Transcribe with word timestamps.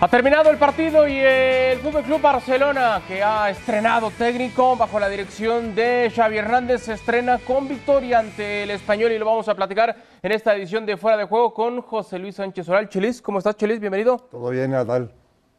Ha 0.00 0.06
terminado 0.06 0.48
el 0.50 0.58
partido 0.58 1.08
y 1.08 1.18
el 1.18 1.78
Fútbol 1.78 2.04
Club 2.04 2.20
Barcelona, 2.20 3.02
que 3.08 3.20
ha 3.20 3.50
estrenado 3.50 4.12
técnico 4.12 4.76
bajo 4.76 5.00
la 5.00 5.08
dirección 5.08 5.74
de 5.74 6.12
Xavi 6.14 6.36
Hernández, 6.38 6.82
se 6.82 6.92
estrena 6.92 7.38
con 7.38 7.66
victoria 7.66 8.20
ante 8.20 8.62
el 8.62 8.70
Español 8.70 9.10
y 9.10 9.18
lo 9.18 9.24
vamos 9.26 9.48
a 9.48 9.56
platicar 9.56 9.96
en 10.22 10.30
esta 10.32 10.54
edición 10.54 10.86
de 10.86 10.96
Fuera 10.96 11.16
de 11.16 11.24
Juego 11.24 11.52
con 11.52 11.82
José 11.82 12.20
Luis 12.20 12.36
Sánchez 12.36 12.68
Oral. 12.68 12.88
Chelis, 12.88 13.20
¿cómo 13.20 13.38
estás, 13.38 13.56
Chelis? 13.56 13.80
Bienvenido. 13.80 14.18
Todo 14.30 14.50
bien, 14.50 14.70
Nadal. 14.70 15.10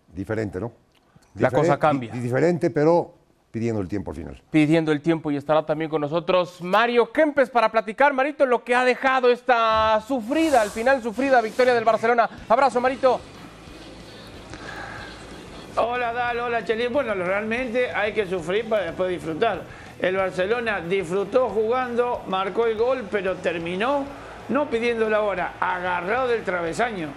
Diferente, 0.08 0.58
¿no? 0.62 0.72
La 1.36 1.52
cosa 1.52 1.78
cambia. 1.78 2.14
di- 2.14 2.20
diferente, 2.20 2.70
pero 2.70 3.14
pidiendo 3.52 3.82
el 3.82 3.90
tiempo 3.90 4.12
al 4.12 4.18
final. 4.18 4.42
Pidiendo 4.50 4.94
el 4.94 5.02
tiempo 5.02 5.32
y 5.32 5.36
estará 5.36 5.66
también 5.66 5.90
con 5.92 6.00
nosotros 6.00 6.62
Mario 6.62 7.12
Kempes 7.12 7.50
para 7.50 7.70
platicar, 7.70 8.14
Marito, 8.14 8.46
lo 8.46 8.64
que 8.64 8.74
ha 8.74 8.86
dejado 8.86 9.30
esta 9.30 10.00
sufrida, 10.08 10.62
al 10.62 10.70
final 10.70 11.04
sufrida 11.04 11.42
victoria 11.42 11.74
del 11.74 11.84
Barcelona. 11.84 12.30
Abrazo, 12.48 12.80
Marito. 12.80 13.20
Hola 15.82 16.14
Dal, 16.14 16.40
hola 16.40 16.64
Chelis. 16.66 16.92
Bueno, 16.92 17.14
realmente 17.14 17.92
hay 17.92 18.14
que 18.14 18.26
sufrir 18.26 18.68
para 18.68 18.84
después 18.84 19.10
disfrutar. 19.10 19.62
El 20.00 20.16
Barcelona 20.16 20.82
disfrutó 20.82 21.50
jugando, 21.50 22.24
marcó 22.28 22.66
el 22.68 22.78
gol, 22.78 23.08
pero 23.12 23.36
terminó 23.36 24.06
no 24.50 24.66
pidiendo 24.70 25.10
la 25.10 25.22
hora, 25.22 25.54
agarrado 25.60 26.28
del 26.28 26.44
travesaño. 26.44 27.10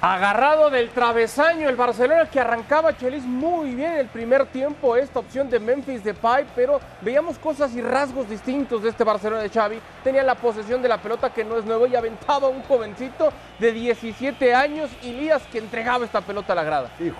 Agarrado 0.00 0.68
del 0.68 0.90
travesaño 0.90 1.68
el 1.68 1.76
Barcelona 1.76 2.28
que 2.28 2.38
arrancaba 2.38 2.94
Chelis 2.94 3.22
muy 3.24 3.74
bien 3.74 3.94
el 3.94 4.06
primer 4.08 4.44
tiempo 4.46 4.96
esta 4.96 5.20
opción 5.20 5.48
de 5.48 5.58
Memphis 5.58 6.04
Depay, 6.04 6.44
pero 6.54 6.78
veíamos 7.00 7.38
cosas 7.38 7.74
y 7.74 7.80
rasgos 7.80 8.28
distintos 8.28 8.82
de 8.82 8.90
este 8.90 9.02
Barcelona 9.02 9.40
de 9.42 9.48
Xavi. 9.48 9.80
Tenía 10.02 10.22
la 10.22 10.34
posesión 10.34 10.82
de 10.82 10.88
la 10.88 10.98
pelota 10.98 11.32
que 11.32 11.42
no 11.44 11.56
es 11.56 11.64
nuevo 11.64 11.86
y 11.86 11.96
aventaba 11.96 12.48
a 12.48 12.50
un 12.50 12.62
jovencito 12.64 13.32
de 13.58 13.72
17 13.72 14.54
años, 14.54 14.90
Ilías, 15.02 15.42
que 15.50 15.58
entregaba 15.58 16.04
esta 16.04 16.20
pelota 16.20 16.52
a 16.52 16.56
la 16.56 16.64
grada. 16.64 16.90
Ju- 17.00 17.14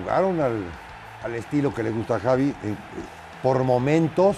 jugaron 0.00 0.40
al, 0.40 0.62
al 1.24 1.34
estilo 1.34 1.72
que 1.74 1.82
le 1.82 1.90
gusta 1.90 2.16
a 2.16 2.20
Javi. 2.20 2.48
eh, 2.50 2.54
eh, 2.64 2.74
por 3.42 3.62
momentos 3.64 4.36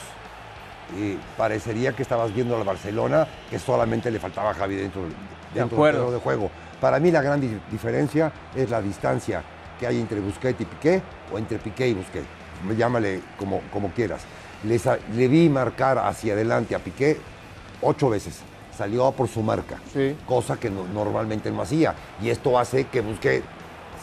eh, 0.97 1.17
parecería 1.37 1.92
que 1.92 2.03
estabas 2.03 2.34
viendo 2.34 2.56
al 2.56 2.65
Barcelona, 2.65 3.27
que 3.50 3.59
solamente 3.59 4.11
le 4.11 4.19
faltaba 4.19 4.50
a 4.50 4.55
Javi 4.55 4.77
dentro, 4.77 5.03
del- 5.03 5.12
dentro 5.12 5.55
del 5.55 5.65
acuerdo. 5.75 5.98
terreno 5.98 6.12
de 6.12 6.20
juego. 6.20 6.50
Para 6.81 6.98
mí 7.00 7.11
la 7.11 7.23
gran 7.23 7.41
di- 7.41 7.59
diferencia 7.70 8.33
es 8.55 8.70
la 8.70 8.81
distancia 8.83 9.42
que 9.78 9.87
hay 9.87 10.00
entre 10.00 10.20
Busquets 10.20 10.61
y 10.61 10.65
Piqué 10.65 11.03
o 11.33 11.39
entre 11.39 11.59
Piqué 11.59 11.89
y 11.89 11.95
Busquets. 11.95 12.27
Llámale 12.77 13.20
como, 13.39 13.61
como 13.72 13.91
quieras. 13.91 14.22
Les 14.65 14.84
le 15.15 15.28
vi 15.28 15.48
marcar 15.48 15.98
hacia 15.98 16.33
adelante 16.33 16.75
a 16.75 16.81
Piqué 16.81 17.19
ocho 17.81 18.09
veces. 18.11 18.41
Salió 18.77 19.11
por 19.12 19.28
su 19.28 19.43
marca, 19.43 19.77
Sí. 19.93 20.17
cosa 20.27 20.56
que 20.56 20.70
no- 20.70 20.84
normalmente 20.93 21.50
no 21.50 21.62
hacía. 21.62 21.95
Y 22.22 22.31
esto 22.31 22.59
hace 22.59 22.84
que 22.84 23.00
Busquets 23.00 23.45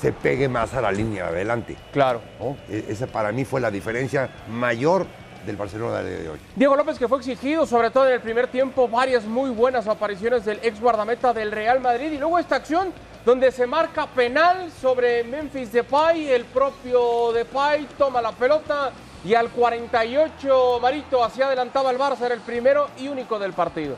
se 0.01 0.11
pegue 0.11 0.47
más 0.49 0.73
a 0.73 0.81
la 0.81 0.91
línea 0.91 1.23
de 1.25 1.29
adelante. 1.29 1.75
Claro. 1.91 2.21
¿no? 2.39 2.57
E- 2.69 2.85
Esa 2.89 3.07
para 3.07 3.31
mí 3.31 3.45
fue 3.45 3.61
la 3.61 3.71
diferencia 3.71 4.29
mayor 4.49 5.05
del 5.45 5.57
Barcelona 5.57 6.01
de 6.01 6.27
hoy. 6.29 6.39
Diego 6.55 6.75
López 6.75 6.97
que 6.97 7.07
fue 7.07 7.19
exigido, 7.19 7.67
sobre 7.67 7.91
todo 7.91 8.07
en 8.07 8.13
el 8.15 8.21
primer 8.21 8.47
tiempo, 8.47 8.87
varias 8.87 9.25
muy 9.25 9.51
buenas 9.51 9.87
apariciones 9.87 10.43
del 10.43 10.59
ex 10.63 10.79
guardameta 10.81 11.33
del 11.33 11.51
Real 11.51 11.79
Madrid 11.79 12.11
y 12.11 12.17
luego 12.17 12.39
esta 12.39 12.55
acción 12.55 12.91
donde 13.23 13.51
se 13.51 13.67
marca 13.67 14.07
penal 14.07 14.71
sobre 14.71 15.23
Memphis 15.23 15.71
Depay, 15.71 16.29
el 16.31 16.45
propio 16.45 17.31
Depay 17.31 17.87
toma 17.97 18.21
la 18.21 18.31
pelota 18.31 18.91
y 19.23 19.33
al 19.35 19.49
48 19.49 20.79
Marito 20.81 21.23
hacia 21.23 21.47
adelantaba 21.47 21.91
el 21.91 21.97
Barça, 21.97 22.21
era 22.25 22.35
el 22.35 22.41
primero 22.41 22.87
y 22.99 23.07
único 23.07 23.39
del 23.39 23.53
partido. 23.53 23.95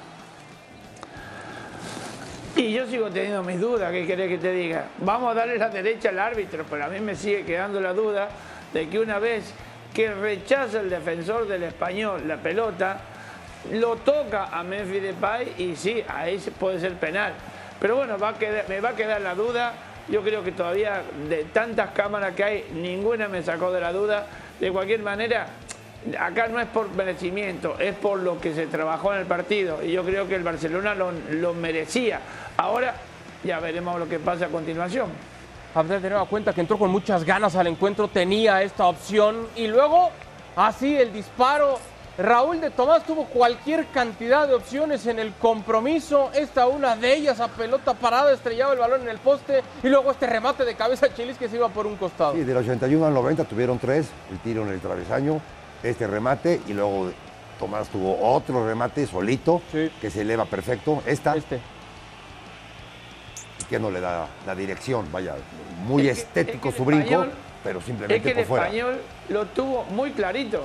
Y 2.57 2.73
yo 2.73 2.87
sigo 2.87 3.09
teniendo 3.09 3.43
mis 3.43 3.59
dudas, 3.61 3.91
¿qué 3.91 4.05
querés 4.07 4.29
que 4.29 4.37
te 4.39 4.51
diga? 4.51 4.85
Vamos 4.99 5.31
a 5.31 5.35
darle 5.35 5.57
la 5.57 5.69
derecha 5.69 6.09
al 6.09 6.17
árbitro, 6.19 6.65
pero 6.67 6.85
a 6.85 6.87
mí 6.87 6.99
me 6.99 7.15
sigue 7.15 7.45
quedando 7.45 7.79
la 7.79 7.93
duda 7.93 8.29
de 8.73 8.89
que 8.89 8.99
una 8.99 9.19
vez 9.19 9.53
que 9.93 10.11
rechaza 10.13 10.79
el 10.79 10.89
defensor 10.89 11.47
del 11.47 11.63
español 11.63 12.27
la 12.27 12.37
pelota, 12.37 12.99
lo 13.73 13.97
toca 13.97 14.45
a 14.45 14.63
Memphis 14.63 15.01
Depay 15.03 15.53
y 15.59 15.75
sí, 15.75 16.03
ahí 16.07 16.37
puede 16.59 16.79
ser 16.79 16.93
penal. 16.93 17.33
Pero 17.79 17.97
bueno, 17.97 18.17
va 18.17 18.29
a 18.29 18.33
quedar- 18.39 18.65
me 18.67 18.81
va 18.81 18.89
a 18.89 18.95
quedar 18.95 19.21
la 19.21 19.35
duda. 19.35 19.73
Yo 20.09 20.23
creo 20.23 20.43
que 20.43 20.51
todavía 20.51 21.03
de 21.29 21.43
tantas 21.45 21.91
cámaras 21.91 22.33
que 22.33 22.43
hay, 22.43 22.65
ninguna 22.73 23.27
me 23.27 23.43
sacó 23.43 23.71
de 23.71 23.81
la 23.81 23.91
duda. 23.93 24.25
De 24.59 24.71
cualquier 24.71 25.01
manera, 25.01 25.45
acá 26.19 26.47
no 26.47 26.59
es 26.59 26.67
por 26.67 26.89
merecimiento, 26.91 27.77
es 27.79 27.95
por 27.95 28.19
lo 28.19 28.39
que 28.39 28.53
se 28.53 28.67
trabajó 28.67 29.13
en 29.13 29.19
el 29.19 29.25
partido. 29.25 29.83
Y 29.83 29.91
yo 29.91 30.03
creo 30.03 30.27
que 30.27 30.35
el 30.35 30.43
Barcelona 30.43 30.95
lo, 30.95 31.11
lo 31.31 31.53
merecía. 31.53 32.19
Ahora 32.57 32.95
ya 33.43 33.59
veremos 33.59 33.99
lo 33.99 34.07
que 34.07 34.19
pasa 34.19 34.45
a 34.45 34.49
continuación. 34.49 35.09
Abdel 35.75 36.01
de 36.01 36.09
nueva 36.09 36.25
cuenta 36.25 36.53
que 36.53 36.61
entró 36.61 36.77
con 36.79 36.89
muchas 36.89 37.23
ganas 37.23 37.55
al 37.55 37.67
encuentro, 37.67 38.07
tenía 38.07 38.63
esta 38.63 38.87
opción 38.87 39.47
y 39.55 39.67
luego 39.67 40.09
así 40.55 40.95
el 40.95 41.13
disparo. 41.13 41.79
Raúl 42.17 42.59
de 42.59 42.71
Tomás 42.71 43.03
tuvo 43.05 43.25
cualquier 43.25 43.85
cantidad 43.87 44.47
de 44.47 44.55
opciones 44.55 45.05
en 45.05 45.19
el 45.19 45.33
compromiso. 45.33 46.31
Esta 46.33 46.65
una 46.65 46.95
de 46.95 47.13
ellas 47.13 47.39
a 47.39 47.47
pelota 47.47 47.93
parada, 47.93 48.33
estrellaba 48.33 48.73
el 48.73 48.79
balón 48.79 49.01
en 49.03 49.09
el 49.09 49.19
poste 49.19 49.61
y 49.83 49.87
luego 49.87 50.09
este 50.09 50.25
remate 50.25 50.65
de 50.65 50.73
cabeza 50.73 51.13
Chelis 51.13 51.37
que 51.37 51.47
se 51.47 51.57
iba 51.57 51.69
por 51.69 51.85
un 51.85 51.95
costado. 51.95 52.33
Sí, 52.33 52.43
del 52.43 52.57
81 52.57 53.05
al 53.05 53.13
90 53.13 53.43
tuvieron 53.43 53.77
tres, 53.77 54.09
el 54.31 54.39
tiro 54.39 54.63
en 54.63 54.69
el 54.69 54.79
travesaño, 54.79 55.39
este 55.83 56.07
remate 56.07 56.61
y 56.67 56.73
luego 56.73 57.11
Tomás 57.59 57.87
tuvo 57.89 58.17
otro 58.21 58.65
remate 58.67 59.05
solito 59.07 59.61
Sí. 59.71 59.89
que 59.99 60.09
se 60.11 60.21
eleva 60.21 60.45
perfecto. 60.45 61.01
Esta 61.05 61.35
Este. 61.35 61.59
que 63.69 63.79
no 63.79 63.91
le 63.91 63.99
da 63.99 64.27
la 64.45 64.55
dirección, 64.55 65.11
vaya, 65.11 65.35
muy 65.85 66.07
Es 66.07 66.17
que- 66.19 66.21
estético 66.23 66.69
es 66.69 66.73
que 66.75 66.77
su 66.77 66.85
brinco, 66.85 67.03
español- 67.05 67.31
pero 67.63 67.79
Es 67.79 67.85
simplemente 67.85 68.21
que 68.23 68.29
el 68.29 68.35
por 68.37 68.45
fuera. 68.45 68.65
español 68.67 69.01
lo 69.29 69.45
tuvo 69.47 69.83
muy 69.85 70.11
clarito. 70.11 70.63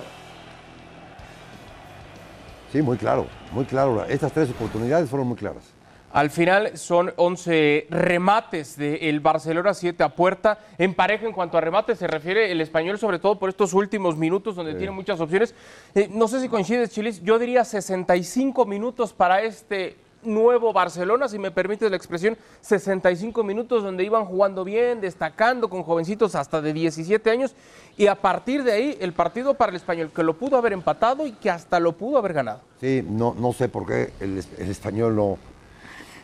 Sí, 2.72 2.80
muy 2.80 2.96
claro, 2.96 3.26
muy 3.52 3.64
claro. 3.64 4.04
Estas 4.04 4.32
tres 4.32 4.50
oportunidades 4.50 5.10
fueron 5.10 5.26
muy 5.28 5.36
claras. 5.36 5.64
Al 6.12 6.28
final 6.28 6.76
son 6.76 7.12
11 7.16 7.86
remates 7.88 8.76
del 8.76 9.20
Barcelona, 9.20 9.72
7 9.72 10.02
a 10.02 10.10
puerta. 10.10 10.58
En 10.76 10.92
pareja, 10.92 11.26
en 11.26 11.32
cuanto 11.32 11.56
a 11.56 11.62
remates, 11.62 11.98
se 11.98 12.06
refiere 12.06 12.52
el 12.52 12.60
español, 12.60 12.98
sobre 12.98 13.18
todo 13.18 13.38
por 13.38 13.48
estos 13.48 13.72
últimos 13.72 14.18
minutos 14.18 14.54
donde 14.54 14.74
tiene 14.74 14.90
muchas 14.90 15.20
opciones. 15.20 15.54
Eh, 15.94 16.08
no 16.10 16.28
sé 16.28 16.40
si 16.40 16.50
coincides, 16.50 16.90
Chilis, 16.90 17.22
yo 17.22 17.38
diría 17.38 17.64
65 17.64 18.66
minutos 18.66 19.14
para 19.14 19.40
este 19.40 19.96
nuevo 20.22 20.72
Barcelona, 20.72 21.28
si 21.28 21.38
me 21.38 21.50
permites 21.50 21.90
la 21.90 21.96
expresión, 21.96 22.36
65 22.60 23.42
minutos 23.42 23.82
donde 23.82 24.04
iban 24.04 24.26
jugando 24.26 24.64
bien, 24.64 25.00
destacando 25.00 25.68
con 25.68 25.82
jovencitos 25.82 26.34
hasta 26.34 26.60
de 26.60 26.74
17 26.74 27.30
años. 27.30 27.54
Y 27.96 28.06
a 28.06 28.16
partir 28.16 28.64
de 28.64 28.72
ahí, 28.72 28.98
el 29.00 29.14
partido 29.14 29.54
para 29.54 29.70
el 29.70 29.76
español, 29.76 30.10
que 30.14 30.22
lo 30.22 30.34
pudo 30.34 30.58
haber 30.58 30.74
empatado 30.74 31.26
y 31.26 31.32
que 31.32 31.48
hasta 31.48 31.80
lo 31.80 31.92
pudo 31.92 32.18
haber 32.18 32.34
ganado. 32.34 32.60
Sí, 32.80 33.02
no, 33.08 33.34
no 33.34 33.54
sé 33.54 33.70
por 33.70 33.86
qué 33.86 34.12
el, 34.20 34.44
el 34.58 34.70
español 34.70 35.16
no, 35.16 35.38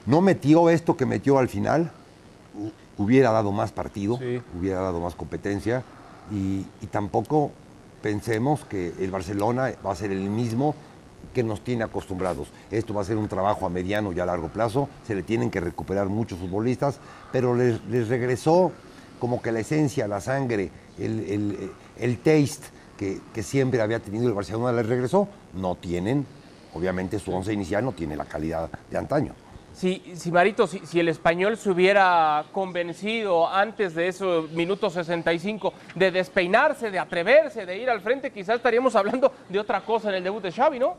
no 0.08 0.20
metió 0.20 0.70
esto 0.70 0.96
que 0.96 1.06
metió 1.06 1.38
al 1.38 1.48
final. 1.48 1.92
Hu- 2.58 2.72
Hubiera 3.00 3.30
dado 3.30 3.52
más 3.52 3.70
partido, 3.70 4.18
Sí. 4.18 4.42
hubiera 4.58 4.80
dado 4.80 4.98
más 5.00 5.14
competencia 5.14 5.84
y, 6.32 6.66
y 6.82 6.86
tampoco 6.90 7.52
pensemos 8.02 8.64
que 8.64 8.92
el 8.98 9.12
Barcelona 9.12 9.72
va 9.86 9.92
a 9.92 9.94
ser 9.94 10.10
el 10.10 10.28
mismo 10.30 10.74
que 11.32 11.44
nos 11.44 11.62
tiene 11.62 11.84
acostumbrados. 11.84 12.48
Esto 12.72 12.94
va 12.94 13.02
a 13.02 13.04
ser 13.04 13.16
un 13.16 13.28
trabajo 13.28 13.66
a 13.66 13.68
mediano 13.70 14.12
y 14.12 14.18
a 14.18 14.26
largo 14.26 14.48
plazo, 14.48 14.88
se 15.06 15.14
le 15.14 15.22
tienen 15.22 15.48
que 15.50 15.60
recuperar 15.60 16.08
muchos 16.08 16.40
futbolistas, 16.40 16.98
pero 17.30 17.54
les, 17.54 17.80
les 17.84 18.08
regresó 18.08 18.72
como 19.20 19.40
que 19.42 19.52
la 19.52 19.60
esencia, 19.60 20.08
la 20.08 20.20
sangre, 20.20 20.70
el, 20.98 21.20
el- 21.20 21.70
el 21.98 22.18
taste 22.18 22.66
que, 22.96 23.20
que 23.32 23.42
siempre 23.44 23.80
había 23.80 24.00
tenido 24.00 24.26
el 24.26 24.34
Barcelona 24.34 24.72
les 24.72 24.86
regresó. 24.88 25.28
No 25.54 25.76
tienen, 25.76 26.26
obviamente 26.74 27.18
su 27.20 27.32
once 27.32 27.52
inicial 27.52 27.84
no 27.84 27.92
tiene 27.92 28.16
la 28.16 28.24
calidad 28.24 28.68
de 28.90 28.98
antaño. 28.98 29.34
Si, 29.78 30.02
si 30.16 30.32
Marito, 30.32 30.66
si, 30.66 30.80
si 30.80 30.98
el 30.98 31.08
español 31.08 31.56
se 31.56 31.70
hubiera 31.70 32.46
convencido 32.50 33.48
antes 33.48 33.94
de 33.94 34.08
esos 34.08 34.50
minutos 34.50 34.94
65 34.94 35.72
de 35.94 36.10
despeinarse, 36.10 36.90
de 36.90 36.98
atreverse, 36.98 37.64
de 37.64 37.78
ir 37.78 37.88
al 37.88 38.00
frente, 38.00 38.32
quizás 38.32 38.56
estaríamos 38.56 38.96
hablando 38.96 39.32
de 39.48 39.60
otra 39.60 39.82
cosa 39.82 40.08
en 40.08 40.16
el 40.16 40.24
debut 40.24 40.42
de 40.42 40.50
Xavi, 40.50 40.80
¿no? 40.80 40.96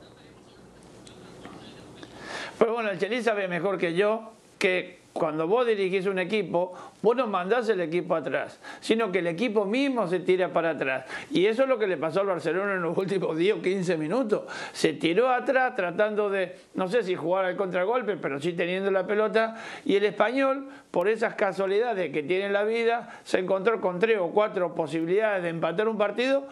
Pero 2.57 2.75
bueno, 2.75 2.89
el 2.89 2.97
Chelis 2.97 3.25
sabe 3.25 3.49
mejor 3.49 3.77
que 3.77 3.93
yo 3.95 4.31
que 4.57 4.98
cuando 5.19 5.47
vos 5.47 5.67
dirigís 5.67 6.07
un 6.07 6.17
equipo, 6.17 6.73
vos 7.03 7.15
no 7.15 7.27
mandás 7.27 7.69
el 7.69 7.81
equipo 7.81 8.15
atrás, 8.15 8.59
sino 8.79 9.11
que 9.11 9.19
el 9.19 9.27
equipo 9.27 9.65
mismo 9.65 10.07
se 10.07 10.21
tira 10.21 10.51
para 10.51 10.71
atrás. 10.71 11.05
Y 11.29 11.45
eso 11.45 11.63
es 11.63 11.69
lo 11.69 11.77
que 11.77 11.85
le 11.85 11.97
pasó 11.97 12.21
al 12.21 12.27
Barcelona 12.27 12.73
en 12.73 12.81
los 12.81 12.97
últimos 12.97 13.37
10 13.37 13.57
o 13.57 13.61
15 13.61 13.97
minutos. 13.97 14.43
Se 14.71 14.93
tiró 14.93 15.29
atrás 15.29 15.75
tratando 15.75 16.29
de, 16.29 16.55
no 16.73 16.87
sé 16.87 17.03
si 17.03 17.13
jugar 17.13 17.45
al 17.45 17.55
contragolpe, 17.55 18.17
pero 18.17 18.39
sí 18.39 18.53
teniendo 18.53 18.89
la 18.89 19.05
pelota. 19.05 19.55
Y 19.85 19.97
el 19.97 20.05
español, 20.05 20.69
por 20.89 21.07
esas 21.07 21.35
casualidades 21.35 22.11
que 22.11 22.23
tiene 22.23 22.45
en 22.45 22.53
la 22.53 22.63
vida, 22.63 23.19
se 23.23 23.39
encontró 23.39 23.79
con 23.81 23.99
tres 23.99 24.17
o 24.19 24.29
cuatro 24.29 24.73
posibilidades 24.73 25.43
de 25.43 25.49
empatar 25.49 25.87
un 25.87 25.97
partido 25.97 26.47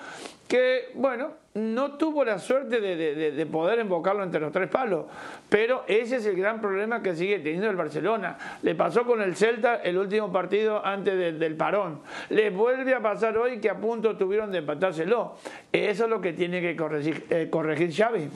que, 0.48 0.92
bueno, 0.94 1.32
no 1.58 1.98
tuvo 1.98 2.24
la 2.24 2.40
suerte 2.40 2.80
de, 2.80 3.46
poder 3.48 3.80
invocarlo 3.80 4.24
entre 4.24 4.40
los 4.40 4.52
tres 4.52 4.70
palos. 4.70 5.06
Pero 5.50 5.84
ese 5.88 6.18
es 6.18 6.26
el 6.26 6.36
gran 6.36 6.62
problema 6.62 7.02
que 7.02 7.16
sigue 7.16 7.40
teniendo 7.40 7.70
el 7.70 7.76
Barcelona. 7.76 8.38
Le 8.62 8.76
pasó 8.76 9.06
con 9.06 9.22
el 9.22 9.36
Celta 9.36 9.78
el 9.78 9.98
último 9.98 10.32
partido 10.32 10.86
antes 10.86 11.40
del 11.40 11.56
parón. 11.56 12.02
Le 12.30 12.50
vuelve 12.50 12.94
a 12.94 13.02
pasar 13.02 13.38
hoy 13.38 13.60
que 13.60 13.70
a 13.70 13.78
punto 13.78 14.16
tuvieron 14.16 14.52
de 14.52 14.60
empatárselo. 14.60 15.36
Eso 15.72 16.04
es 16.06 16.10
lo 16.10 16.22
que 16.22 16.34
tiene 16.34 16.62
que 16.62 16.76
corregir, 16.76 17.26
eh, 17.30 17.48
corregir 17.50 17.94
Xavi. 17.94 18.30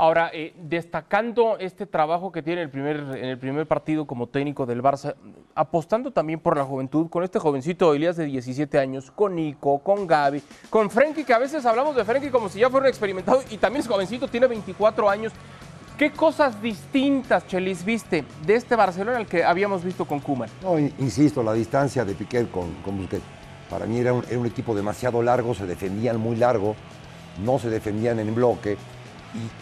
Ahora, 0.00 0.30
eh, 0.32 0.54
destacando 0.56 1.58
este 1.58 1.84
trabajo 1.84 2.30
que 2.30 2.40
tiene 2.40 2.62
el 2.62 2.70
primer, 2.70 2.98
en 2.98 3.24
el 3.24 3.36
primer 3.36 3.66
partido 3.66 4.06
como 4.06 4.28
técnico 4.28 4.64
del 4.64 4.80
Barça, 4.80 5.16
apostando 5.56 6.12
también 6.12 6.38
por 6.38 6.56
la 6.56 6.62
juventud, 6.62 7.10
con 7.10 7.24
este 7.24 7.40
jovencito 7.40 7.92
Elías 7.92 8.16
de 8.16 8.26
17 8.26 8.78
años, 8.78 9.10
con 9.10 9.34
Nico, 9.34 9.80
con 9.80 10.06
Gaby, 10.06 10.40
con 10.70 10.88
Frenkie, 10.88 11.24
que 11.24 11.34
a 11.34 11.38
veces 11.38 11.66
hablamos 11.66 11.96
de 11.96 12.04
Frenkie 12.04 12.30
como 12.30 12.48
si 12.48 12.60
ya 12.60 12.70
fuera 12.70 12.84
un 12.84 12.90
experimentado, 12.90 13.42
y 13.50 13.56
también 13.56 13.80
es 13.80 13.88
jovencito, 13.88 14.28
tiene 14.28 14.46
24 14.46 15.10
años. 15.10 15.32
¿Qué 15.98 16.12
cosas 16.12 16.62
distintas, 16.62 17.48
Chelis, 17.48 17.84
viste 17.84 18.24
de 18.46 18.54
este 18.54 18.76
Barcelona 18.76 19.16
al 19.16 19.26
que 19.26 19.42
habíamos 19.42 19.82
visto 19.82 20.04
con 20.04 20.20
Koeman? 20.20 20.48
No, 20.62 20.78
insisto, 20.78 21.42
la 21.42 21.54
distancia 21.54 22.04
de 22.04 22.14
Piqué 22.14 22.46
con, 22.46 22.72
con 22.84 22.98
Busquets. 22.98 23.24
Para 23.68 23.84
mí 23.84 23.98
era 23.98 24.12
un 24.12 24.46
equipo 24.46 24.76
demasiado 24.76 25.20
largo, 25.22 25.56
se 25.56 25.66
defendían 25.66 26.20
muy 26.20 26.36
largo, 26.36 26.76
no 27.44 27.58
se 27.58 27.68
defendían 27.68 28.20
en 28.20 28.32
bloque 28.32 28.78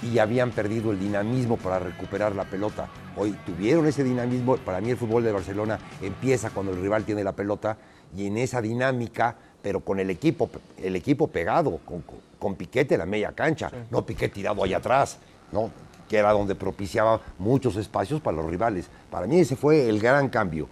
y, 0.02 0.18
habían 0.18 0.50
perdido 0.50 0.92
el 0.92 0.98
dinamismo 0.98 1.56
para 1.56 1.78
recuperar 1.78 2.34
la 2.34 2.44
pelota. 2.44 2.88
Hoy 3.16 3.36
tuvieron 3.44 3.86
ese 3.86 4.04
dinamismo, 4.04 4.56
para 4.58 4.80
mí 4.80 4.90
el 4.90 4.96
fútbol 4.96 5.24
de 5.24 5.32
Barcelona 5.32 5.78
empieza 6.00 6.50
cuando 6.50 6.72
el 6.72 6.80
rival 6.80 7.04
tiene 7.04 7.24
la 7.24 7.32
pelota 7.32 7.76
y 8.16 8.26
en 8.26 8.38
esa 8.38 8.62
dinámica, 8.62 9.36
pero 9.62 9.80
con 9.80 9.98
el 9.98 10.10
equipo, 10.10 10.48
el 10.78 10.96
equipo 10.96 11.26
pegado, 11.26 11.78
con, 11.84 12.04
con 12.38 12.54
Piquete 12.54 12.94
en 12.94 13.00
la 13.00 13.06
media 13.06 13.32
cancha, 13.32 13.70
no 13.90 14.06
Piquete 14.06 14.34
tirado 14.34 14.62
ahí 14.62 14.74
atrás, 14.74 15.18
¿no? 15.52 15.70
que 16.08 16.19
era 16.19 16.32
donde 16.32 16.54
propiciaba 16.54 17.20
muchos 17.38 17.76
espacios 17.76 18.20
para 18.20 18.36
los 18.36 18.46
rivales. 18.46 18.88
Para 19.10 19.26
mí 19.26 19.40
ese 19.40 19.56
fue 19.56 19.88
el 19.88 20.00
gran 20.00 20.28
cambio. 20.28 20.69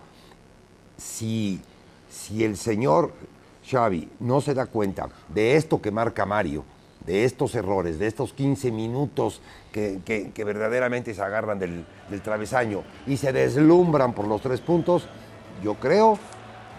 Si, 0.96 1.60
si 2.08 2.44
el 2.44 2.56
señor 2.56 3.12
Xavi 3.68 4.08
no 4.20 4.40
se 4.40 4.54
da 4.54 4.66
cuenta 4.66 5.08
de 5.28 5.56
esto 5.56 5.82
que 5.82 5.90
marca 5.90 6.24
Mario, 6.24 6.64
de 7.06 7.24
estos 7.24 7.54
errores, 7.54 7.98
de 7.98 8.06
estos 8.06 8.32
15 8.32 8.70
minutos 8.70 9.40
que, 9.72 10.32
verdaderamente 10.36 11.14
se 11.14 11.22
agarran 11.22 11.58
del, 11.58 11.84
travesaño 12.22 12.82
y 13.06 13.16
se 13.16 13.32
deslumbran 13.32 14.14
por 14.14 14.26
los 14.26 14.40
tres 14.40 14.60
puntos, 14.60 15.06
yo 15.62 15.74
creo 15.74 16.18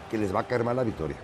que 0.10 0.18
les 0.18 0.34
va 0.34 0.42
a 0.42 0.48
caer 0.48 0.64
mal 0.64 0.76
la 0.76 0.84
victoria. 0.84 1.18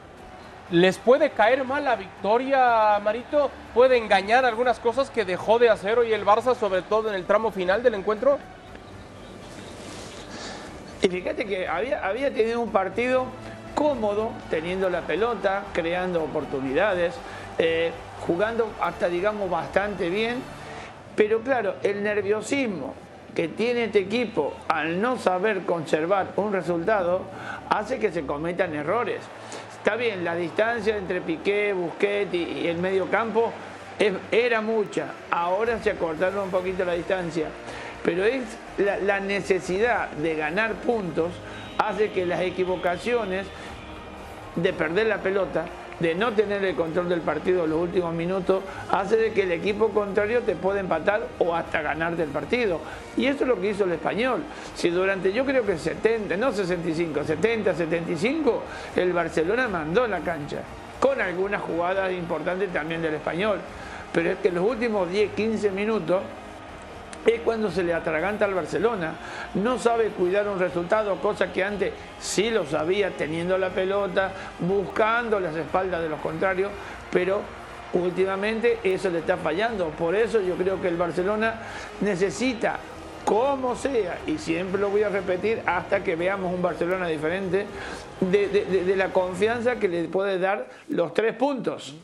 ¿Les 0.69 0.97
puede 0.97 1.31
caer 1.31 1.65
mal 1.65 1.83
la 1.83 1.95
victoria, 1.95 2.97
Marito? 3.03 3.51
¿Puede 3.73 3.97
engañar 3.97 4.45
algunas 4.45 4.79
cosas 4.79 5.09
que 5.09 5.25
dejó 5.25 5.59
de 5.59 5.69
hacer 5.69 5.99
hoy 5.99 6.13
el 6.13 6.25
Barça, 6.25 6.55
sobre 6.55 6.81
todo 6.81 7.09
en 7.09 7.15
el 7.15 7.25
tramo 7.25 7.51
final 7.51 7.83
del 7.83 7.95
encuentro? 7.95 8.37
Y 11.01 11.07
fíjate 11.09 11.45
que 11.45 11.67
había, 11.67 12.05
había 12.07 12.33
tenido 12.33 12.61
un 12.61 12.71
partido 12.71 13.25
cómodo, 13.75 14.31
teniendo 14.49 14.89
la 14.89 15.01
pelota, 15.01 15.63
creando 15.73 16.23
oportunidades. 16.23 17.15
Eh, 17.57 17.91
jugando 18.25 18.71
hasta 18.81 19.09
digamos 19.09 19.49
bastante 19.49 20.09
bien, 20.09 20.41
pero 21.15 21.41
claro, 21.41 21.75
el 21.83 22.03
nerviosismo 22.03 22.93
que 23.35 23.47
tiene 23.47 23.85
este 23.85 23.99
equipo 23.99 24.53
al 24.67 25.01
no 25.01 25.17
saber 25.17 25.61
conservar 25.61 26.33
un 26.35 26.51
resultado 26.51 27.21
hace 27.69 27.99
que 27.99 28.11
se 28.11 28.25
cometan 28.25 28.75
errores. 28.75 29.21
Está 29.77 29.95
bien, 29.95 30.23
la 30.23 30.35
distancia 30.35 30.97
entre 30.97 31.21
Piqué, 31.21 31.73
Busquets 31.73 32.33
y, 32.33 32.67
el 32.67 32.77
medio 32.77 33.09
campo 33.09 33.51
era 34.31 34.61
mucha, 34.61 35.13
ahora 35.29 35.79
se 35.81 35.91
acortaron 35.91 36.45
un 36.45 36.49
poquito 36.49 36.83
la 36.83 36.93
distancia, 36.93 37.47
pero 38.03 38.23
es 38.23 38.43
la 38.77 39.19
necesidad 39.19 40.09
de 40.09 40.35
ganar 40.35 40.73
puntos 40.73 41.31
hace 41.77 42.11
que 42.11 42.25
las 42.25 42.41
equivocaciones 42.41 43.45
de 44.55 44.73
perder 44.73 45.07
la 45.07 45.19
pelota 45.19 45.65
de 46.01 46.15
no 46.15 46.31
tener 46.31 46.63
el 46.63 46.75
control 46.75 47.09
del 47.09 47.21
partido 47.21 47.65
en 47.65 47.69
los 47.69 47.79
últimos 47.79 48.13
minutos, 48.13 48.63
hace 48.89 49.17
de 49.17 49.31
que 49.31 49.43
el 49.43 49.51
equipo 49.51 49.89
contrario 49.89 50.41
te 50.41 50.55
pueda 50.55 50.79
empatar 50.79 51.27
o 51.39 51.55
hasta 51.55 51.81
ganarte 51.81 52.23
el 52.23 52.29
partido. 52.29 52.79
Y 53.17 53.27
eso 53.27 53.43
es 53.43 53.47
lo 53.47 53.59
que 53.59 53.69
hizo 53.69 53.83
el 53.83 53.91
español. 53.93 54.41
Si 54.75 54.89
durante, 54.89 55.31
yo 55.31 55.45
creo 55.45 55.65
que 55.65 55.77
70, 55.77 56.35
no 56.37 56.51
65, 56.51 57.23
70, 57.23 57.73
75, 57.73 58.63
el 58.95 59.13
Barcelona 59.13 59.67
mandó 59.67 60.07
la 60.07 60.19
cancha, 60.19 60.61
con 60.99 61.21
algunas 61.21 61.61
jugadas 61.61 62.11
importantes 62.11 62.71
también 62.73 63.01
del 63.01 63.15
español. 63.15 63.59
Pero 64.13 64.31
es 64.31 64.37
que 64.39 64.49
en 64.49 64.55
los 64.55 64.69
últimos 64.69 65.09
10, 65.09 65.31
15 65.31 65.71
minutos 65.71 66.21
es 67.25 67.41
cuando 67.41 67.69
se 67.69 67.83
le 67.83 67.93
atraganta 67.93 68.45
al 68.45 68.53
Barcelona. 68.53 69.13
No 69.55 69.77
sabe 69.77 70.09
cuidar 70.09 70.47
un 70.47 70.59
resultado, 70.59 71.15
cosa 71.17 71.51
que 71.51 71.63
antes 71.63 71.93
sí 72.19 72.49
lo 72.49 72.65
sabía 72.65 73.11
teniendo 73.11 73.57
la 73.57 73.69
pelota, 73.69 74.31
buscando 74.59 75.39
las 75.39 75.55
espaldas 75.55 76.01
de 76.01 76.09
los 76.09 76.19
contrarios, 76.19 76.71
pero 77.11 77.41
últimamente 77.93 78.79
eso 78.83 79.09
le 79.09 79.19
está 79.19 79.37
fallando. 79.37 79.89
Por 79.89 80.15
eso 80.15 80.41
yo 80.41 80.55
creo 80.55 80.81
que 80.81 80.87
el 80.87 80.97
Barcelona 80.97 81.55
necesita, 82.01 82.79
como 83.25 83.75
sea, 83.75 84.17
y 84.25 84.37
siempre 84.37 84.81
lo 84.81 84.89
voy 84.89 85.03
a 85.03 85.09
repetir 85.09 85.61
hasta 85.65 86.03
que 86.03 86.15
veamos 86.15 86.53
un 86.53 86.61
Barcelona 86.61 87.07
diferente, 87.07 87.67
de, 88.19 88.47
de 88.47 88.95
la 88.95 89.09
confianza 89.09 89.75
que 89.75 89.87
le 89.87 90.03
puede 90.05 90.39
dar 90.39 90.67
los 90.89 91.13
tres 91.13 91.35
puntos. 91.35 91.95